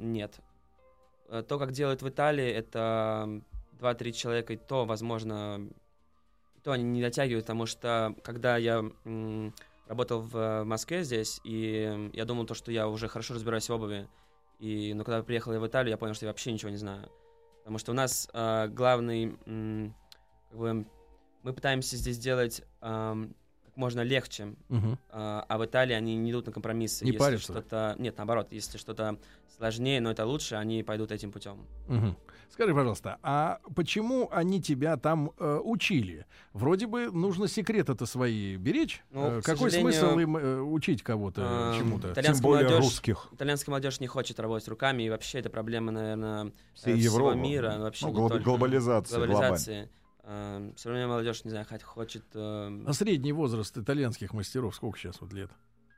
[0.00, 0.38] нет.
[1.28, 3.42] То, как делают в Италии, это
[3.80, 5.68] 2-3 человека, и то, возможно,
[6.68, 9.54] то они не дотягивают, потому что, когда я м,
[9.86, 13.72] работал в э, Москве здесь, и я думал, то, что я уже хорошо разбираюсь в
[13.72, 14.06] обуви,
[14.58, 17.10] и, но когда приехал я в Италию, я понял, что я вообще ничего не знаю.
[17.60, 19.94] Потому что у нас э, главный, м,
[20.50, 20.86] как бы,
[21.42, 23.32] мы пытаемся здесь делать как
[23.78, 24.98] можно легче, Мгм.
[25.10, 27.04] а а в Италии они не идут на компромиссы.
[27.04, 29.16] Не если что-то Нет, наоборот, если что-то
[29.56, 31.64] сложнее, но это лучше, они пойдут этим путем.
[31.86, 32.16] Мгм.
[32.50, 36.26] Скажи, пожалуйста, а почему они тебя там э, учили?
[36.52, 39.02] Вроде бы нужно секреты-то свои беречь.
[39.12, 42.12] Ну, Э, Какой смысл им э, учить кого-то эм, чему-то?
[42.12, 43.28] итальянская Тем более молодежь- русских.
[43.32, 47.36] Итальянская молодежь не хочет работать руками, и вообще это проблема, наверное, Всей э, всего Европы.
[47.38, 48.44] мира, вообще Ну, глоб- только.
[48.44, 49.88] глобализация, глобализации.
[50.30, 52.22] Эм, Современная молодежь, не знаю, хочет...
[52.34, 55.50] эм, А средний возраст итальянских мастеров сколько сейчас вот лет?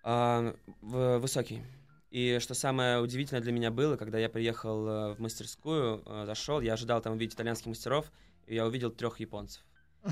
[0.05, 1.63] А, в- высокий.
[2.13, 6.61] И что самое удивительное для меня было, когда я приехал э, в мастерскую, э, зашел,
[6.61, 8.13] я ожидал там увидеть итальянских мастеров,
[8.47, 9.63] и я увидел трех японцев.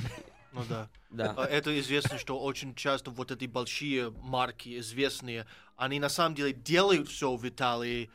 [0.50, 0.88] Ну да.
[1.11, 1.35] Да.
[1.37, 6.54] А Это известно, что очень часто вот эти большие марки известные, они на самом деле
[6.54, 8.11] делают все в Италии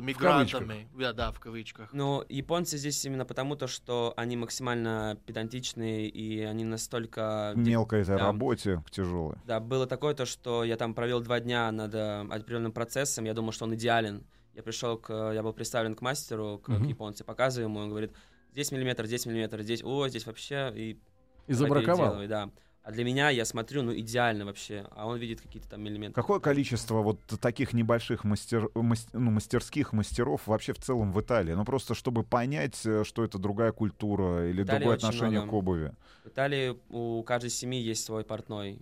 [0.00, 0.88] с мигрантами.
[0.98, 1.92] Да, да, в кавычках.
[1.92, 7.52] Но японцы здесь именно потому, то, что они максимально педантичные, и они настолько...
[7.56, 8.26] Мелкой этой Да.
[8.26, 9.36] работе, тяжелой.
[9.46, 13.34] Да, было такое то, что я там провел два дня над э, определенным процессом, я
[13.34, 14.24] думал, что он идеален.
[14.54, 16.84] Я пришел, к, я был представлен к мастеру, к, к Мгм.
[16.88, 18.12] японцу, показываю ему, он говорит,
[18.52, 20.98] здесь миллиметр, здесь миллиметр, здесь, о, здесь вообще, и
[21.46, 22.26] И забраковал.
[22.26, 22.50] да.
[22.88, 26.14] А для меня, я смотрю, ну, идеально вообще, а он видит какие-то там элементы.
[26.14, 31.52] Какое количество вот таких небольших мастер, мас- ну, мастерских мастеров вообще в целом в Италии?
[31.52, 35.50] Ну просто чтобы понять, э, что это другая культура или Италии другое отношение много.
[35.50, 35.92] к обуви.
[36.24, 38.78] В Италии у каждой семьи есть свой портной.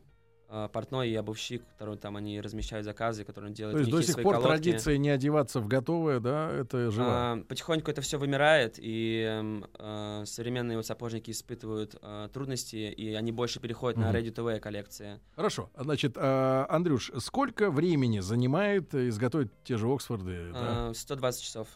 [0.49, 4.23] Э, портной и обувщик, который там они размещают заказы, которые делают То есть до сих
[4.23, 4.49] пор колодки.
[4.49, 7.33] традиция не одеваться в готовое, да, это жива.
[7.33, 13.15] А, потихоньку это все вымирает, и эм, э, современные вот сапожники испытывают э, трудности, и
[13.15, 14.17] они больше переходят на Мгм.
[14.17, 15.21] ready-to-wear коллекции.
[15.35, 15.71] Хорошо.
[15.77, 20.53] Значит, а, Андрюш, сколько времени занимает изготовить те же Оксфорды?
[20.53, 20.91] да?
[20.91, 21.69] Э, 120 часов.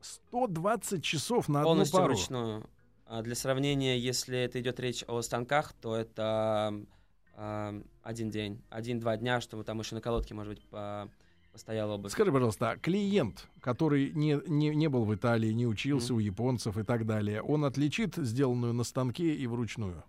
[0.00, 2.08] 120 часов на одну Полностью пару.
[2.14, 2.68] вручную.
[3.06, 6.74] А для сравнения, если это идет речь о станках, то это
[7.36, 11.08] э, один день, один-два дня, чтобы там еще на колодке, может быть, по-
[11.52, 12.12] постояла обувь.
[12.12, 16.16] Скажи, пожалуйста, а клиент, который не, не, не был в Италии, не учился Мгм.
[16.16, 20.04] у японцев и так далее, он отличит сделанную на станке и вручную?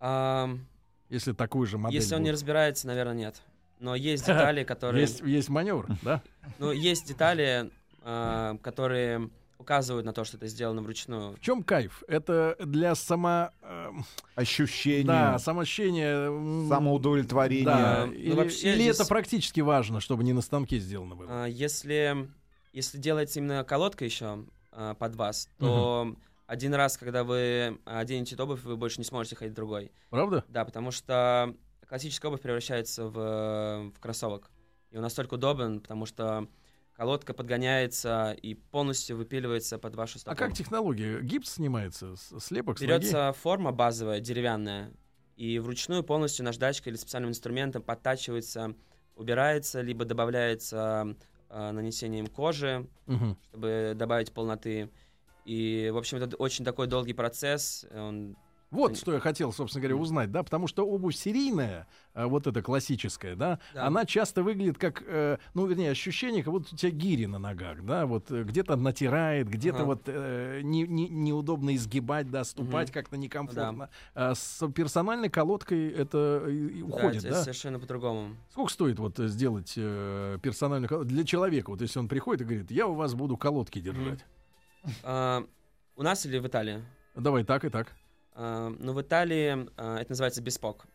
[0.00, 0.66] Ам,
[1.08, 2.34] Если такую же модель если он не будет?
[2.34, 3.42] разбирается, наверное, нет.
[3.80, 5.02] Но есть детали, которые...
[5.02, 6.22] Есть, есть маневр, да?
[6.58, 7.70] Ну, есть детали,
[8.02, 11.36] а, которые указывают на то, что это сделано вручную.
[11.36, 12.02] В чем кайф?
[12.08, 13.50] Это для само...
[13.62, 16.28] эм, Ощущение, Да, самоощущение...
[16.28, 17.64] м, самоудовлетворение.
[17.64, 21.26] Да, Ну, или, вообще или здесь- это практически важно, чтобы не на станке сделано было?
[21.28, 22.28] А, Если,
[22.72, 26.14] если делается именно колодка еще а, под вас, то
[26.46, 29.90] один раз, когда вы оденете эту обувь, вы больше не сможете ходить другой.
[30.10, 30.44] Правда?
[30.48, 31.54] Да, потому что
[31.88, 34.50] классическая обувь превращается в, в кроссовок.
[34.90, 36.46] И он настолько удобен, потому что
[36.98, 40.32] колодка подгоняется и полностью выпиливается под вашу стопу.
[40.32, 41.20] А как технология?
[41.20, 42.16] Гипс снимается?
[42.40, 42.80] Слепок?
[42.80, 44.92] Берется форма базовая, деревянная,
[45.36, 48.74] и вручную полностью наждачкой или специальным инструментом подтачивается,
[49.14, 51.14] убирается, либо добавляется
[51.50, 53.38] э, нанесением кожи, Мгм.
[53.48, 54.90] чтобы добавить полноты.
[55.44, 57.86] И, в общем, это очень такой долгий процесс.
[57.94, 58.36] Он
[58.70, 62.46] Вот Они- что я хотел, собственно говоря, узнать, да, потому что обувь серийная, э, вот
[62.46, 63.86] эта классическая, да, Да.
[63.86, 67.82] она часто выглядит как, э, ну, вернее, ощущение, как будто у тебя гири на ногах,
[67.82, 69.84] да, вот э, где-то натирает, где-то Ага.
[69.86, 72.94] вот э, не, не- неудобно изгибать, да, ступать Мгм.
[72.94, 73.88] как-то некомфортно.
[74.14, 76.42] А с персональной колодкой это
[76.84, 77.42] уходит, это да?
[77.42, 78.36] совершенно по-другому.
[78.50, 81.70] Сколько стоит вот э, сделать э, персональную колодку для человека?
[81.70, 84.20] Вот если он приходит и говорит, я у вас буду колодки держать.
[85.02, 85.42] А,
[85.96, 86.84] у нас или в Италии?
[87.14, 87.94] Давай так и так.
[88.40, 90.86] А, ну, в Италии а, это называется беспок.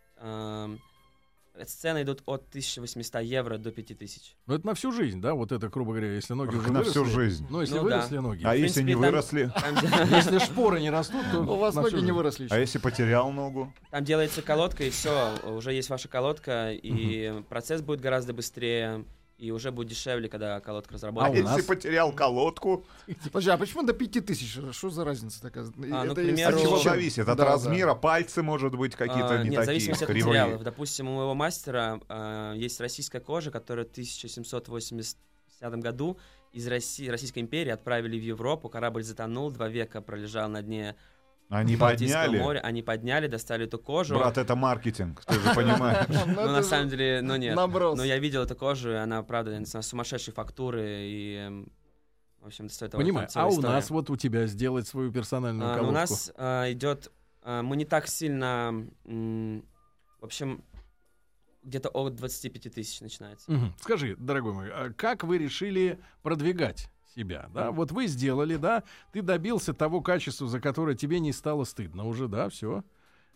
[1.68, 4.36] Цены идут от 1800 евро до 5000.
[4.48, 7.02] Ну, это на всю жизнь, да, вот это, грубо говоря, если ноги уже На всю
[7.04, 7.16] выросли.
[7.22, 7.46] жизнь.
[7.50, 7.98] Ну, если Ну да.
[7.98, 8.42] выросли ноги.
[8.44, 9.52] А если не принципе, там- выросли?
[9.54, 12.48] Там, Если шпоры не растут, то У вас ноги всю не выросли.
[12.50, 13.72] А если потерял ногу?
[13.92, 19.06] там делается колодка, и все, уже есть ваша колодка, и процесс будет гораздо быстрее,
[19.38, 21.32] и уже будет дешевле, когда колодка А разработана.
[21.32, 21.65] у если нас?
[21.65, 22.86] потерял колодку?
[23.26, 24.74] Подожди, а почему до 5000?
[24.74, 25.65] Что за разница такая?
[25.91, 27.28] А, ну, к примеру, От чего зависит?
[27.28, 27.46] От Да, да.
[27.52, 27.93] размера?
[27.96, 30.26] Пальцы, может быть, какие-то А, не Нет, такие зависимости от кривые?
[30.41, 30.63] материалов.
[30.63, 35.17] Допустим, у моего мастера а, есть российская кожа, которая в 1780
[35.80, 36.17] году
[36.52, 38.69] из России, Российской империи отправили в Европу.
[38.69, 40.96] Корабль затонул, два века пролежал на дне
[41.54, 42.42] Они Балтийского подняли?
[42.42, 42.60] моря.
[42.60, 44.16] Они подняли, достали эту кожу.
[44.16, 46.08] Брат, это маркетинг, ты же понимаешь.
[46.10, 47.56] Ну, Ну, на самом деле, ну нет.
[47.56, 47.98] Наброс.
[47.98, 51.72] Но я видел эту кожу, и она, правда, знаю, сумасшедшей фактуры, и, эм,
[52.39, 53.28] в общем, стоит того Понимаю.
[53.36, 55.92] А у нас вот у тебя сделать свою персональную А, ну, колодку.
[55.92, 57.12] у нас а, идет,
[57.44, 58.74] а, мы не так сильно,
[59.06, 59.66] м,
[60.20, 60.63] в общем,
[61.63, 63.52] где-то от 25 тысяч начинается.
[63.52, 63.74] Мгм.
[63.80, 67.49] Скажи, дорогой мой, а как вы решили продвигать себя?
[67.54, 67.71] Да?
[67.71, 72.28] Вот вы сделали, да, ты добился того качества, за которое тебе не стало стыдно уже,
[72.28, 72.84] да, все.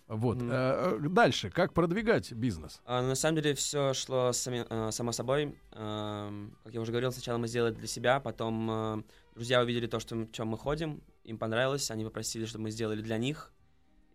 [0.07, 0.37] Вот.
[0.41, 2.81] А, а, дальше, как продвигать бизнес?
[2.85, 5.57] А, на самом деле все шло сами- а, само собой.
[5.73, 9.03] Ам, как я уже говорил, сначала мы сделали для себя, потом а,
[9.35, 13.17] друзья увидели то, что чем мы ходим, им понравилось, они попросили, чтобы мы сделали для
[13.17, 13.51] них.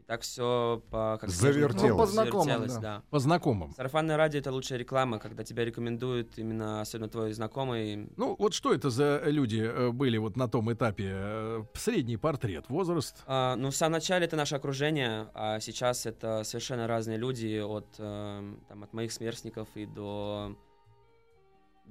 [0.02, 1.90] И так все по как Завертелось.
[1.90, 2.80] Ну, по знакомым, завертелось, да.
[2.80, 3.02] да.
[3.10, 3.72] По знакомым.
[3.72, 8.10] Сарафанное радио это лучшая реклама, когда тебя рекомендуют именно особенно твой знакомый.
[8.16, 11.12] Ну, вот что это за люди э, были вот на том этапе?
[11.12, 13.22] э, средний портрет, возраст?
[13.26, 17.86] А, ну, в самом начале это наше окружение, а сейчас это совершенно разные люди, от,
[17.98, 20.56] эм, там, от моих сверстников и до,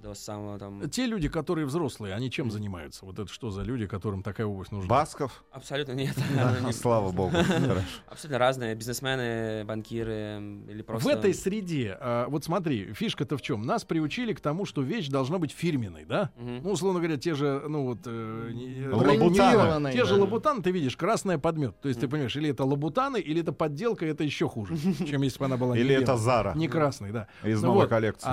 [0.01, 0.89] до самого там...
[0.89, 3.05] Те люди, которые взрослые, они чем занимаются?
[3.05, 4.89] Вот это что за люди, которым такая обувь нужна?
[4.89, 5.43] Басков?
[5.51, 6.15] Абсолютно нет.
[6.39, 7.31] А, Слава богу.
[7.47, 7.81] Хорошо.
[8.07, 8.75] Абсолютно разные.
[8.75, 11.07] Бизнесмены, банкиры или просто...
[11.07, 13.61] В этой среде, а, вот смотри, фишка-то в чем?
[13.63, 16.31] Нас приучили к тому, что вещь должна быть фирменной, да?
[16.37, 17.99] Ну, условно говоря, те же, ну вот...
[18.05, 19.91] э, не- Лабутаны.
[19.93, 21.79] Те же лабутаны, ты видишь, красная подмет.
[21.81, 24.75] То есть ты понимаешь, или это лабутаны, или это подделка, это еще хуже,
[25.07, 26.17] чем если бы она была Или это.
[26.17, 27.27] Зара Не красный, да.
[27.43, 28.27] из Ну новой коллекции.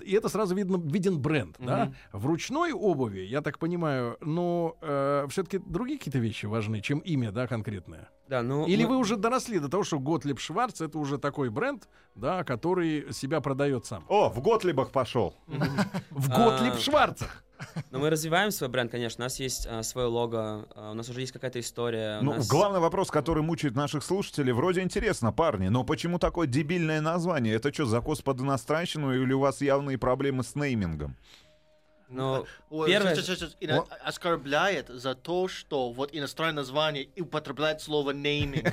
[0.00, 1.86] Э, э, и это сразу видно, виден бренд, да?
[1.86, 1.94] Мгм.
[2.20, 4.76] В ручной обуви, я так понимаю, но
[5.30, 8.08] все-таки другие какие-то вещи важны, чем имя, да, конкретное.
[8.28, 11.50] Да, ну, Или мы- вы уже доросли до того, что Готлиб Шварц это уже такой
[11.50, 14.04] бренд, да, который себя продает сам.
[14.08, 15.34] О, в Готлибах пошел.
[15.46, 17.44] В А, Готлиб Шварцах.
[17.90, 19.22] Но мы развиваем свой бренд, конечно.
[19.22, 22.18] У нас есть а, свое лого, а, у нас уже есть какая-то история.
[22.22, 27.00] Ну, нас- главный вопрос, который мучает наших слушателей, вроде интересно, парни, но почему такое дебильное
[27.00, 27.54] название?
[27.54, 31.16] Это что, закос под иностранщину или у вас явные проблемы с неймингом?
[32.08, 33.14] Но Ой, первое...
[33.14, 38.72] сейчас, сейчас, сейчас, ино- оскорбляет за то, что вот иностранное название и употребляет слово naming.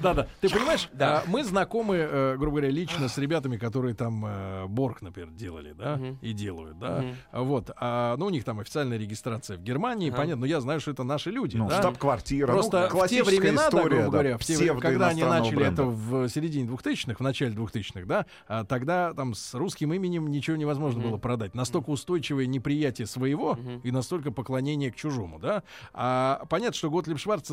[0.00, 0.26] Да-да.
[0.40, 1.18] Ты понимаешь, Да.
[1.18, 5.72] а, мы знакомы, э, грубо говоря, лично с ребятами, которые там э, Борг, например, делали,
[5.72, 7.04] да, и делают, да.
[7.32, 7.70] Вот.
[7.76, 11.04] А, ну, у них там официальная регистрация в Германии, понятно, но я знаю, что это
[11.04, 11.78] наши люди, Ну, да.
[11.78, 14.38] штаб-квартира, Просто ну, в те классическая времена, грубо говоря,
[14.80, 19.54] когда они начали это в середине 2000-х, в начале 2000-х, да, а тогда там с
[19.54, 21.54] русским именем ничего невозможно было продать.
[21.54, 25.62] Настолько устойчивое неприятие своего и настолько поклонение к чужому, да.
[25.92, 27.50] А понятно, что Готлиб Шварц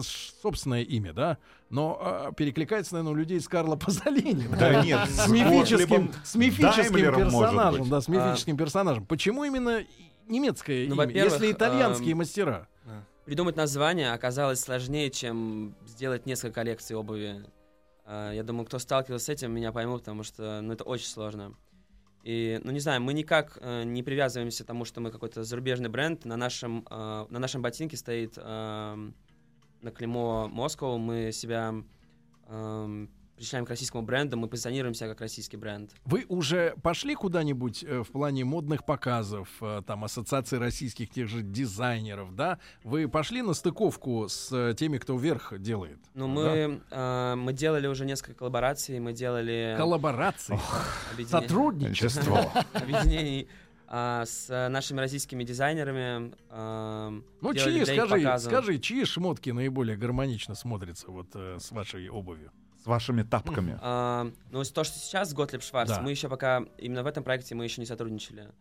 [0.49, 1.38] собственное имя, да,
[1.69, 4.47] но а, перекликается, наверное, у людей с Карла Пазолини.
[4.59, 9.05] Да нет, с мифическим, с мифическим персонажем, да, с мифическим персонажем.
[9.05, 9.83] Почему именно
[10.27, 12.67] немецкое Ну, имя, если итальянские эм, мастера?
[13.25, 17.45] Придумать название оказалось сложнее, чем сделать несколько коллекций обуви.
[18.05, 21.53] А, Я думаю, кто сталкивался с этим, меня поймут, потому что ну, это очень сложно.
[22.23, 25.89] И, ну не знаю, мы никак э, не привязываемся к тому, что мы какой-то зарубежный
[25.89, 26.25] бренд.
[26.25, 28.38] На нашем, э, на нашем ботинке стоит
[29.81, 30.97] на клеймо Москва.
[30.97, 31.73] Мы себя
[32.47, 35.91] эм, причисляем к российскому бренду, мы позиционируем себя как российский бренд.
[36.03, 41.41] Вы уже пошли куда-нибудь э, в плане модных показов, э, там, ассоциации российских тех же
[41.41, 42.59] дизайнеров, да?
[42.83, 45.99] Вы пошли на стыковку с э, теми, кто вверх делает?
[46.13, 46.33] Ну, да?
[46.33, 50.59] мы, э, мы делали уже несколько коллабораций, мы делали Коллаборации,
[51.13, 52.51] объедине- сотрудничество.
[52.73, 53.47] объединений
[53.91, 56.32] а, с а, нашими российскими дизайнерами.
[56.49, 57.10] а,
[57.41, 62.52] Ну, чьи, скажи, скажи, чьи шмотки наиболее гармонично смотрятся вот э, с вашей обувью?
[62.84, 63.80] С вашими тапками.
[63.82, 66.02] А, ну, то, что сейчас с Готлиб Шварц, Да.
[66.02, 68.52] мы еще пока, именно в этом проекте мы еще не сотрудничали.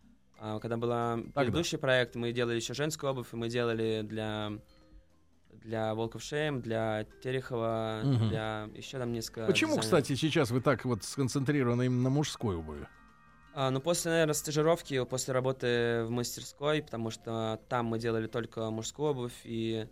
[0.41, 0.91] А, когда был
[1.35, 4.53] предыдущий проект, мы делали еще женскую обувь, и мы делали для
[5.63, 8.29] для Волков Шейм, для Терехова, Мгм.
[8.29, 9.85] для еще там несколько Почему, дизайнеров.
[9.85, 12.87] кстати, сейчас вы так вот сконцентрированы именно на мужской обуви?
[13.61, 18.71] А, ну, после, наверное, стажировки, после работы в мастерской, потому что там мы делали только
[18.71, 19.89] мужскую обувь, и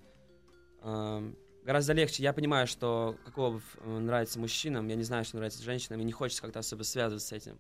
[0.83, 2.23] ам, гораздо легче.
[2.23, 6.05] Я понимаю, что какая обувь э, нравится мужчинам, я не знаю, что нравится женщинам, и
[6.05, 7.57] не хочется как-то особо связываться с этим.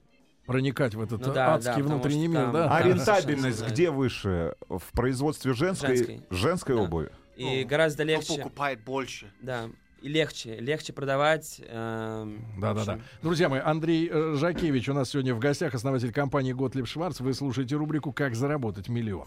[0.47, 2.67] Проникать в этот Ну э, да, адский да, внутренний мир, там- да?
[2.67, 4.55] А Да, рентабельность где выше?
[4.69, 6.23] В производстве женской, Женской.
[6.31, 6.83] женской Да.
[6.83, 7.11] обуви?
[7.35, 9.33] И Ну, гораздо Кто легче, покупает больше?
[9.43, 9.69] да,
[10.03, 11.61] и легче, легче продавать.
[11.67, 13.01] эм, Да-да-да.
[13.23, 17.21] Друзья мои, Андрей э, Жакевич у нас сегодня в гостях, основатель компании Готлиб Шварц.
[17.21, 19.27] Вы слушаете рубрику «Как заработать миллион».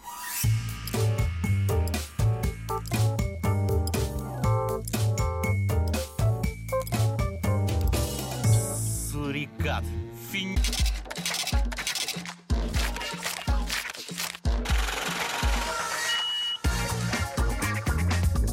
[9.12, 9.84] Сурикат.
[10.30, 10.56] Фин...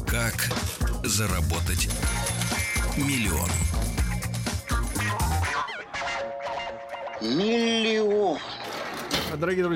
[0.06, 0.48] Как
[1.04, 1.67] заработать
[3.04, 3.67] миллион?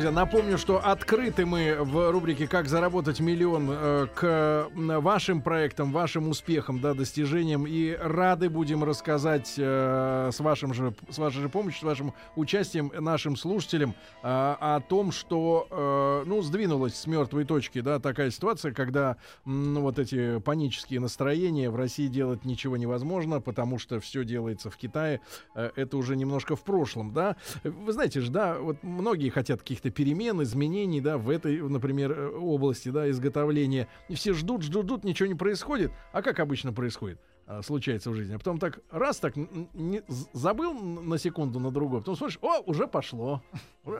[0.03, 6.29] Друзья, напомню, что открыты мы в рубрике «Как заработать миллион» э, к вашим проектам, вашим
[6.29, 7.69] успехам, да, достижениям.
[7.69, 12.91] И рады будем рассказать э, с, вашим же, с вашей же помощью, с вашим участием
[12.99, 19.19] нашим слушателям э, о том, что, ну, сдвинулась с мертвой точки, да, такая ситуация, когда
[19.45, 24.77] ну, вот эти панические настроения в России делать ничего невозможно, потому что все делается в
[24.77, 25.21] Китае.
[25.55, 27.37] Это уже немножко в прошлом, да.
[27.63, 32.29] Вы знаете же, да, вот многие хотят каких-то перемен, изменений, да, в этой, например, э,
[32.31, 33.89] области, да, изготовления.
[34.09, 35.93] И все ждут, ждут, ждут, ничего не происходит.
[36.13, 37.19] А как обычно происходит?
[37.47, 38.35] А, случается в жизни.
[38.35, 40.03] А потом так раз так не-
[40.33, 43.43] забыл на секунду на другую, потом смотришь, о, уже пошло.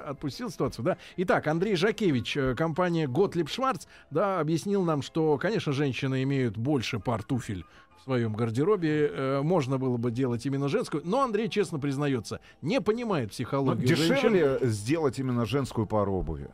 [0.07, 0.97] Отпустил ситуацию, да.
[1.17, 7.01] Итак, Андрей Жакевич, э, компания Готлиб Шварц, да, объяснил нам, что, конечно, женщины имеют больше
[7.01, 7.65] пар туфель
[7.99, 9.11] в своем гардеробе.
[9.13, 14.15] Э, можно было бы делать именно женскую, но Андрей честно признается, не понимает психологию женщин.
[14.33, 16.49] дешевле сделать именно женскую пару обуви.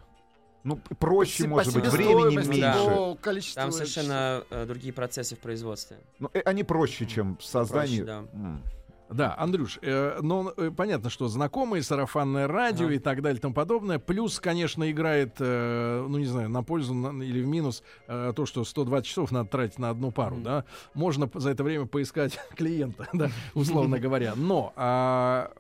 [0.68, 2.74] Ну, проще, По может быть, себестоимости, времени да.
[2.74, 2.94] меньше.
[2.94, 5.96] по количеству Там совершенно э, другие процессы в производстве.
[6.18, 8.04] Ну, э, они проще, чем создание.
[8.04, 8.18] да.
[8.35, 8.62] М.
[9.10, 12.94] Да, Андрюш, э, но э, понятно, что знакомые, сарафанное радио Ага.
[12.94, 13.98] и так далее и тому подобное.
[13.98, 18.44] Плюс, конечно, играет, э, ну не знаю, на пользу на- или в минус э, то,
[18.44, 20.44] что 120 часов надо тратить на одну пару, Мгм.
[20.44, 20.64] да.
[20.94, 24.34] Можно за это время поискать клиента, да, условно говоря.
[24.36, 25.52] Но а,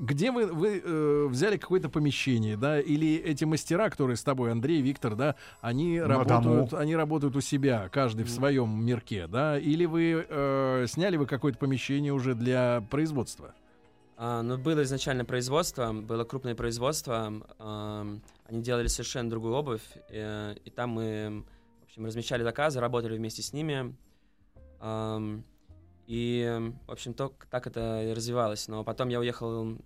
[0.00, 4.80] где вы, вы э, взяли какое-то помещение, да, или эти мастера, которые с тобой, Андрей,
[4.82, 6.82] Виктор, да, они На работают, дому.
[6.82, 11.58] они работают у себя, каждый в своем мирке, да, или вы э, сняли вы какое-то
[11.58, 13.54] помещение уже для производства?
[14.16, 17.32] А, ну, было изначально производство, было крупное производство.
[17.58, 19.84] ам, они делали совершенно другую обувь.
[20.08, 21.44] э, и там мы,
[21.80, 23.94] в общем, размещали заказы, работали вместе с ними.
[24.80, 25.44] Ам,
[26.08, 28.66] и, в общем, то, так это и развивалось.
[28.66, 29.76] Но потом я уехал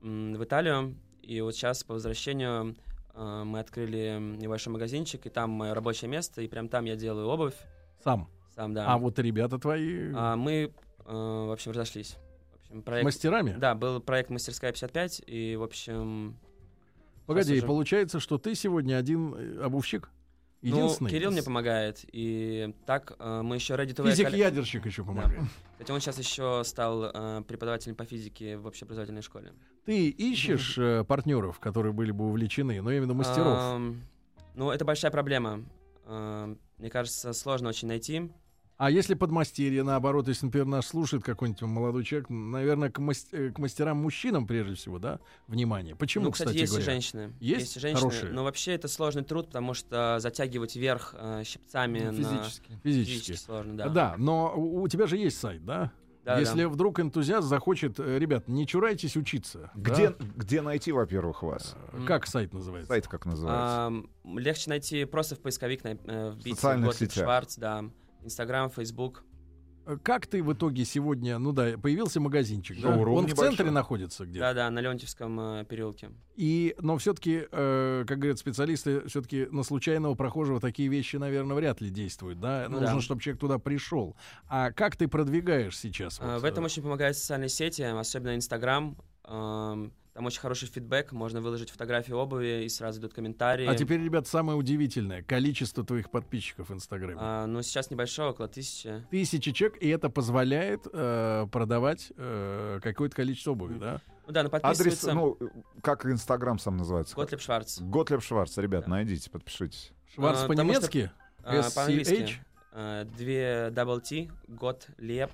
[0.00, 2.74] в Италию, и вот сейчас по возвращению
[3.14, 7.26] а, мы открыли небольшой магазинчик, и там мое рабочее место, и прям там я делаю
[7.26, 7.54] обувь
[8.02, 8.28] Сам.
[8.54, 8.86] сам, да.
[8.86, 10.72] А вот ребята твои А, мы,
[11.04, 12.16] э, в общем, разошлись.
[12.68, 13.04] Общем, проект...
[13.04, 13.56] мастерами?
[13.58, 16.36] Да, был проект «Мастерская 55», и, в общем...
[17.26, 20.10] Погоди, уже- получается, что ты сегодня один э, обувщик?
[20.60, 21.08] Единственный?
[21.08, 25.42] Ну, Кирилл мне помогает, и так э, мы еще Ready to Физик-ядерщик еще помогает.
[25.72, 29.52] Кстати, он сейчас еще стал э, преподавателем по физике в общеобразовательной школе.
[29.84, 33.80] Ты ищешь э, партнеров, которые были бы увлечены, но именно мастеров?
[34.54, 35.64] Ну, это большая проблема.
[36.06, 38.28] Ам, мне кажется, сложно очень найти.
[38.78, 43.50] А если подмастерье, наоборот, если, например, нас слушает какой-нибудь молодой человек, наверное, к, мас- э,
[43.50, 45.18] к мастерам-мужчинам прежде всего, да,
[45.48, 45.96] внимание.
[45.96, 46.84] Почему, ну, кстати, кстати есть говоря?
[46.84, 47.32] и женщины.
[47.40, 48.10] Есть и женщины.
[48.10, 48.32] хорошие?
[48.32, 52.12] Но вообще это сложный труд, потому что затягивать вверх э, щипцами на...
[52.12, 52.72] Физически.
[52.84, 53.12] Физически.
[53.14, 53.88] Физически сложно, да.
[53.88, 54.14] Да.
[54.16, 55.90] но у, у тебя же есть сайт, да?
[56.24, 56.68] Да, Если да.
[56.68, 59.72] вдруг энтузиаст захочет, э, ребят, не чурайтесь учиться.
[59.74, 60.16] Где, да?
[60.36, 61.74] где найти, во-первых, вас?
[61.92, 62.88] Э, Как сайт называется?
[62.92, 63.86] Сайт как называется?
[63.86, 67.24] Ам, легче найти просто в поисковик на, э, вбить социальных Готлиб сетях.
[67.24, 67.86] Шварц, да.
[68.28, 69.24] Инстаграм, Фейсбук.
[69.86, 72.96] Э, Как ты в итоге сегодня, ну да, появился магазинчик, да?
[72.96, 74.38] Он в центре находится где?
[74.38, 76.10] Да-да, на Леонтьевском э, переулке.
[76.36, 81.90] И, но все-таки, как говорят специалисты, все-таки на случайного прохожего такие вещи, наверное, вряд ли
[81.90, 82.66] действуют, да?
[82.68, 83.00] Ну Нужно, да.
[83.00, 84.14] чтобы человек туда пришел.
[84.46, 86.20] А как ты продвигаешь сейчас?
[86.20, 88.96] А, вот, В этом э, очень помогают социальные сети, особенно Инстаграм.
[89.24, 93.68] Ам, Там очень хороший фидбэк, можно выложить фотографии обуви, и сразу идут комментарии.
[93.68, 97.18] А теперь, ребят, самое удивительное количество твоих подписчиков в Инстаграме.
[97.20, 99.06] А, ну, сейчас небольшое, около тысячи.
[99.12, 104.00] Тысячи человек, и это позволяет э, продавать э, какое-то количество обуви, да?
[104.26, 105.14] Ну да, ну Адрес, подписываться.
[105.14, 105.38] ну,
[105.84, 107.14] как Инстаграм сам называется?
[107.14, 107.80] Готлиб Шварц.
[107.80, 108.90] Готлеб Шварц, ребят, Да.
[108.90, 109.92] найдите, подпишитесь.
[110.12, 111.12] Шварц А, по-немецки?
[111.44, 112.28] А, По-английски.
[112.72, 115.30] А, Две double T, год леп,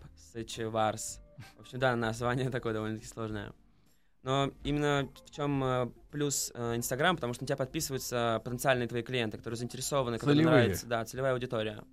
[0.58, 1.22] Варс.
[1.56, 3.54] В общем, да, название такое довольно-таки сложное.
[4.24, 9.02] Но именно в чем э, плюс э, Инстаграм, потому что на тебя подписываются потенциальные твои
[9.02, 10.56] клиенты, которые заинтересованы, которым Целевые.
[10.62, 11.84] нравится, да, целевая аудитория.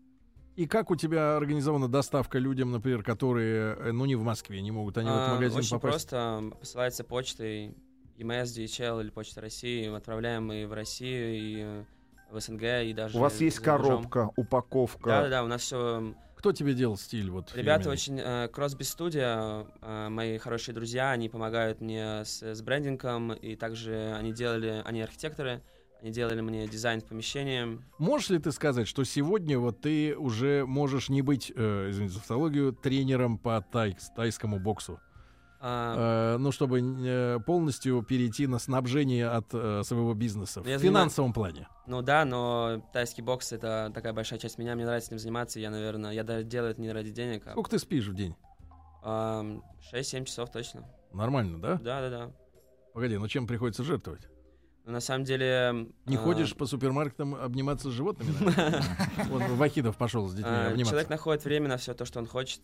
[0.56, 4.72] И как у тебя организована доставка людям, например, которые, э, ну, не в Москве, не
[4.72, 6.10] могут они в этот А, магазин Очень попасть?
[6.10, 7.76] просто посылается почтой
[8.18, 9.90] EMS, DHL или Почта России.
[9.90, 11.84] Мы отправляем и в Россию, и
[12.32, 15.10] в СНГ, и даже У вас есть коробка, упаковка.
[15.10, 17.30] Да-да-да, у нас все Кто тебе делал стиль?
[17.30, 17.94] Вот, Ребята фирменный?
[17.94, 18.20] очень...
[18.20, 24.16] Э, Crossby Studio, э, мои хорошие друзья, они помогают мне с, с брендингом, и также
[24.18, 24.82] они делали...
[24.84, 25.62] Они архитекторы,
[26.02, 27.80] они делали мне дизайн в помещении.
[28.00, 32.20] Можешь ли ты сказать, что сегодня вот ты уже можешь не быть, э, извините за
[32.22, 35.00] тавтологию, тренером по тай- тайскому боксу?
[35.64, 41.34] А, Э, ну, чтобы э, полностью перейти на снабжение от э, своего бизнеса в финансовом
[41.34, 41.68] плане.
[41.86, 45.70] ну да, но тайский бокс— это такая большая часть меня, мне нравится этим заниматься, я,
[45.70, 46.12] наверное...
[46.12, 48.36] Я даже делаю это не ради денег, а Сколько ты спишь в день?
[49.04, 49.44] а,
[49.94, 50.84] 6-7 часов точно.
[51.14, 51.76] Нормально, да?
[51.76, 52.32] Да-да-да.
[52.94, 54.28] Погоди, ну чем приходится жертвовать?
[54.86, 55.90] Но на самом деле...
[56.06, 58.34] Не а, ходишь по супермаркетам обниматься с животными?
[59.30, 60.92] Вот Вахидов пошел с детьми а, обниматься.
[60.92, 62.62] Человек находит время на все то, что он хочет,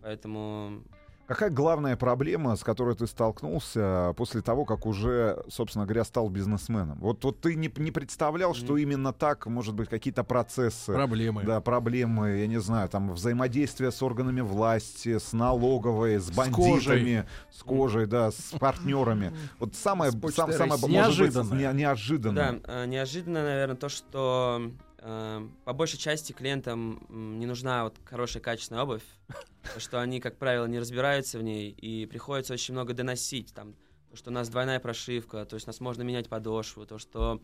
[0.00, 0.82] поэтому...
[1.26, 6.98] Какая главная проблема, с которой ты столкнулся после того, как уже, собственно говоря, стал бизнесменом?
[7.00, 11.44] Вот, вот ты не, не представлял, что именно так, может быть, какие-то процессы, Проблемы.
[11.44, 17.62] да, проблемы, я не знаю, там взаимодействие с органами власти, с налоговой, с бандитами, с
[17.62, 19.32] кожей, да, с партнерами.
[19.60, 21.72] Вот самое, С сам- самое может быть, Неожиданное.
[21.72, 22.52] не- неожиданное.
[22.52, 24.70] Да, э, неожиданно, наверное, то, что
[25.02, 27.04] по большей части клиентам
[27.38, 29.02] не нужна вот хорошая качественная обувь,
[29.78, 33.74] что они, как правило, не разбираются в ней, и приходится очень много доносить, там,
[34.10, 37.40] то, что у нас двойная прошивка, то есть у нас можно менять подошву, то, что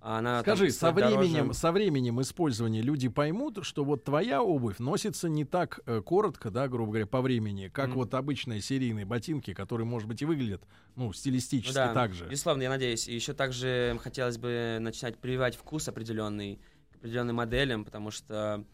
[0.00, 1.16] она там Скажи, со стоит дороже.
[1.28, 6.50] временем, со временем использования люди поймут, что вот твоя обувь носится не так э, коротко,
[6.50, 7.98] да, грубо говоря, по времени, как Мгм.
[7.98, 10.64] вот обычные серийные ботинки, которые, может быть, и выглядят,
[10.96, 12.26] ну, Ну стилистически да, так же.
[12.26, 13.06] безусловно, я надеюсь.
[13.06, 16.58] И еще также хотелось бы начинать прививать вкус определенный
[17.02, 18.64] определенным моделям, потому что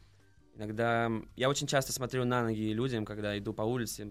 [0.55, 4.07] иногда я очень часто смотрю на ноги людям, когда иду по улице.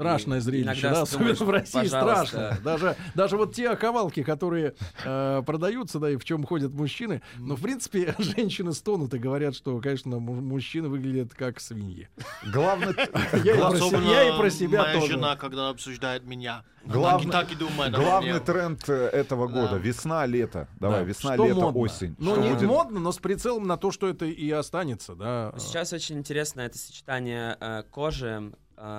[0.00, 2.26] Страшное зрелище, да, особенно думаешь, в России пожалуйста.
[2.26, 2.58] страшно.
[2.64, 4.74] Даже, даже вот те оковалки, которые
[5.04, 9.54] э, продаются, да, и в чем ходят мужчины, но, в принципе, женщины стонут и говорят,
[9.54, 12.08] что, конечно, му- мужчины выглядят как свиньи.
[12.50, 12.94] Главное,
[13.44, 15.12] Я и про Особенно се- я и про себя моя тоже.
[15.12, 16.64] жена, когда обсуждает меня.
[16.86, 17.94] Главное- так, и, так и думает.
[17.94, 19.52] главный тренд э, этого Да.
[19.52, 19.76] года.
[19.76, 20.66] Весна, лето.
[20.80, 21.04] Давай, Да.
[21.04, 21.80] весна, Что лето, модно?
[21.80, 22.16] осень.
[22.18, 22.62] Ну, Что не будет?
[22.68, 25.52] модно, но с прицелом на то, что это и останется, да.
[25.58, 28.52] Сейчас очень интересно это сочетание э, кожи,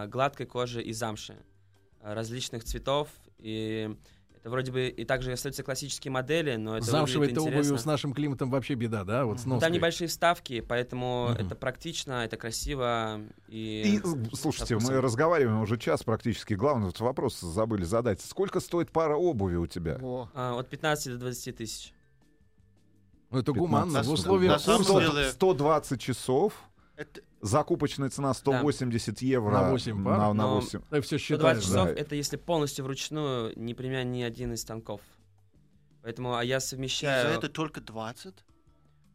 [0.08, 1.36] гладкой кожи и замши.
[2.04, 3.10] э, различных цветов.
[3.38, 3.96] И
[4.36, 8.14] это вроде бы и также остаются классические модели, но это Замшевой-то выглядит обувью с нашим
[8.16, 9.26] климатом вообще беда, да?
[9.26, 9.68] Вот с Ну, ноской.
[9.68, 11.46] Там небольшие вставки, поэтому Мгм.
[11.46, 13.22] это практично, это красиво.
[13.50, 16.56] И, И, э, слушайте, мы разговариваем уже час практически.
[16.56, 18.20] Главный вот вопрос забыли задать.
[18.22, 20.00] Сколько стоит пара обуви у тебя?
[20.00, 20.28] Во.
[20.34, 21.94] а, от 15 до 20 тысяч.
[23.30, 23.60] Ну, это 15.
[23.60, 24.04] гуманно.
[24.04, 26.54] В условиях курса деле- 120 часов.
[26.96, 30.18] Это, Закупочная цена 180 евро На восемь пар?
[30.18, 30.82] на, на Но- 8.
[30.90, 32.02] ты все 120 считаешь, часов да?
[32.02, 35.02] это если полностью вручную, не применяя ни один из станков.
[36.04, 37.38] Поэтому, а я и за совмещаю...
[37.38, 38.36] это только 20?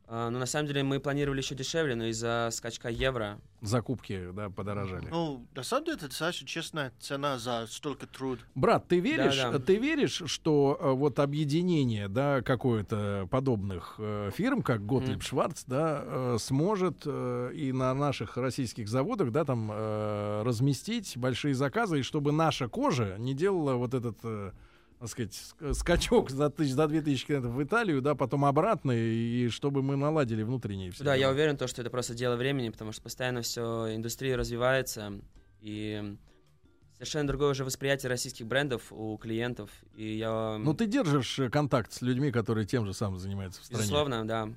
[0.09, 4.51] А, ну, на самом деле, мы планировали еще дешевле, но из-за скачка евро Закупки, да,
[4.51, 5.09] подорожали.
[5.11, 8.39] Ну, на самом деле, это достаточно честная цена за столько труд.
[8.55, 9.59] Брат, ты веришь, Да-да.
[9.59, 15.21] ты веришь, что э, вот объединение, да, какое-то подобных э, фирм, как Готлиб Мгм.
[15.23, 21.55] Шварц, да, э, сможет э, и на наших российских заводах, да, там э, разместить большие
[21.55, 24.53] заказы, и чтобы наша кожа не делала вот этот э,
[24.99, 29.49] так сказать, ск- скачок за, тысяч, за 2000 километров в Италию, да, потом обратно, и
[29.49, 32.93] чтобы мы наладили внутренние все Да, я уверен, то, что это просто дело времени, потому
[32.93, 35.13] что постоянно все, индустрия развивается,
[35.61, 36.17] и
[36.95, 39.71] совершенно другое уже восприятие российских брендов у клиентов.
[39.97, 43.65] И я, Ну, ты держишь э, контакт с людьми, которые тем же самым занимаются в
[43.67, 43.83] стране.
[43.83, 44.49] безусловно, да.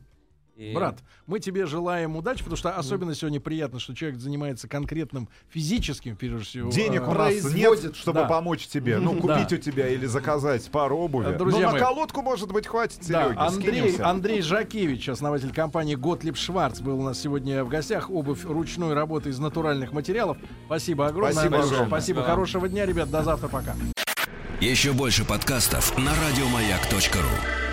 [0.60, 5.30] И- Брат, мы тебе желаем удачи, потому что особенно сегодня приятно, что человек занимается конкретным
[5.50, 6.70] физическим, прежде всего.
[6.70, 8.26] Денег э, у нас нет, производит, чтобы да.
[8.28, 8.98] помочь тебе.
[9.00, 9.36] Ну, Да.
[9.36, 11.34] купить у тебя или заказать пару обуви.
[11.38, 11.82] Друзья Но на мои.
[11.82, 14.10] колодку, может быть, хватит, Да, Сереги, Андрей, скинемся.
[14.10, 18.10] Андрей Жакевич, основатель компании Готлиб Шварц, был у нас сегодня в гостях.
[18.10, 20.36] Обувь ручной работы из натуральных материалов.
[20.66, 21.32] Спасибо огромное.
[21.32, 21.68] Спасибо Андрей.
[21.70, 21.88] огромное.
[21.88, 22.16] Спасибо.
[22.20, 22.24] Спасибо.
[22.24, 23.10] Хорошего дня, ребят.
[23.10, 23.48] До завтра.
[23.48, 23.76] Пока.
[24.60, 27.69] Еще больше подкастов на радиомаяк.ру.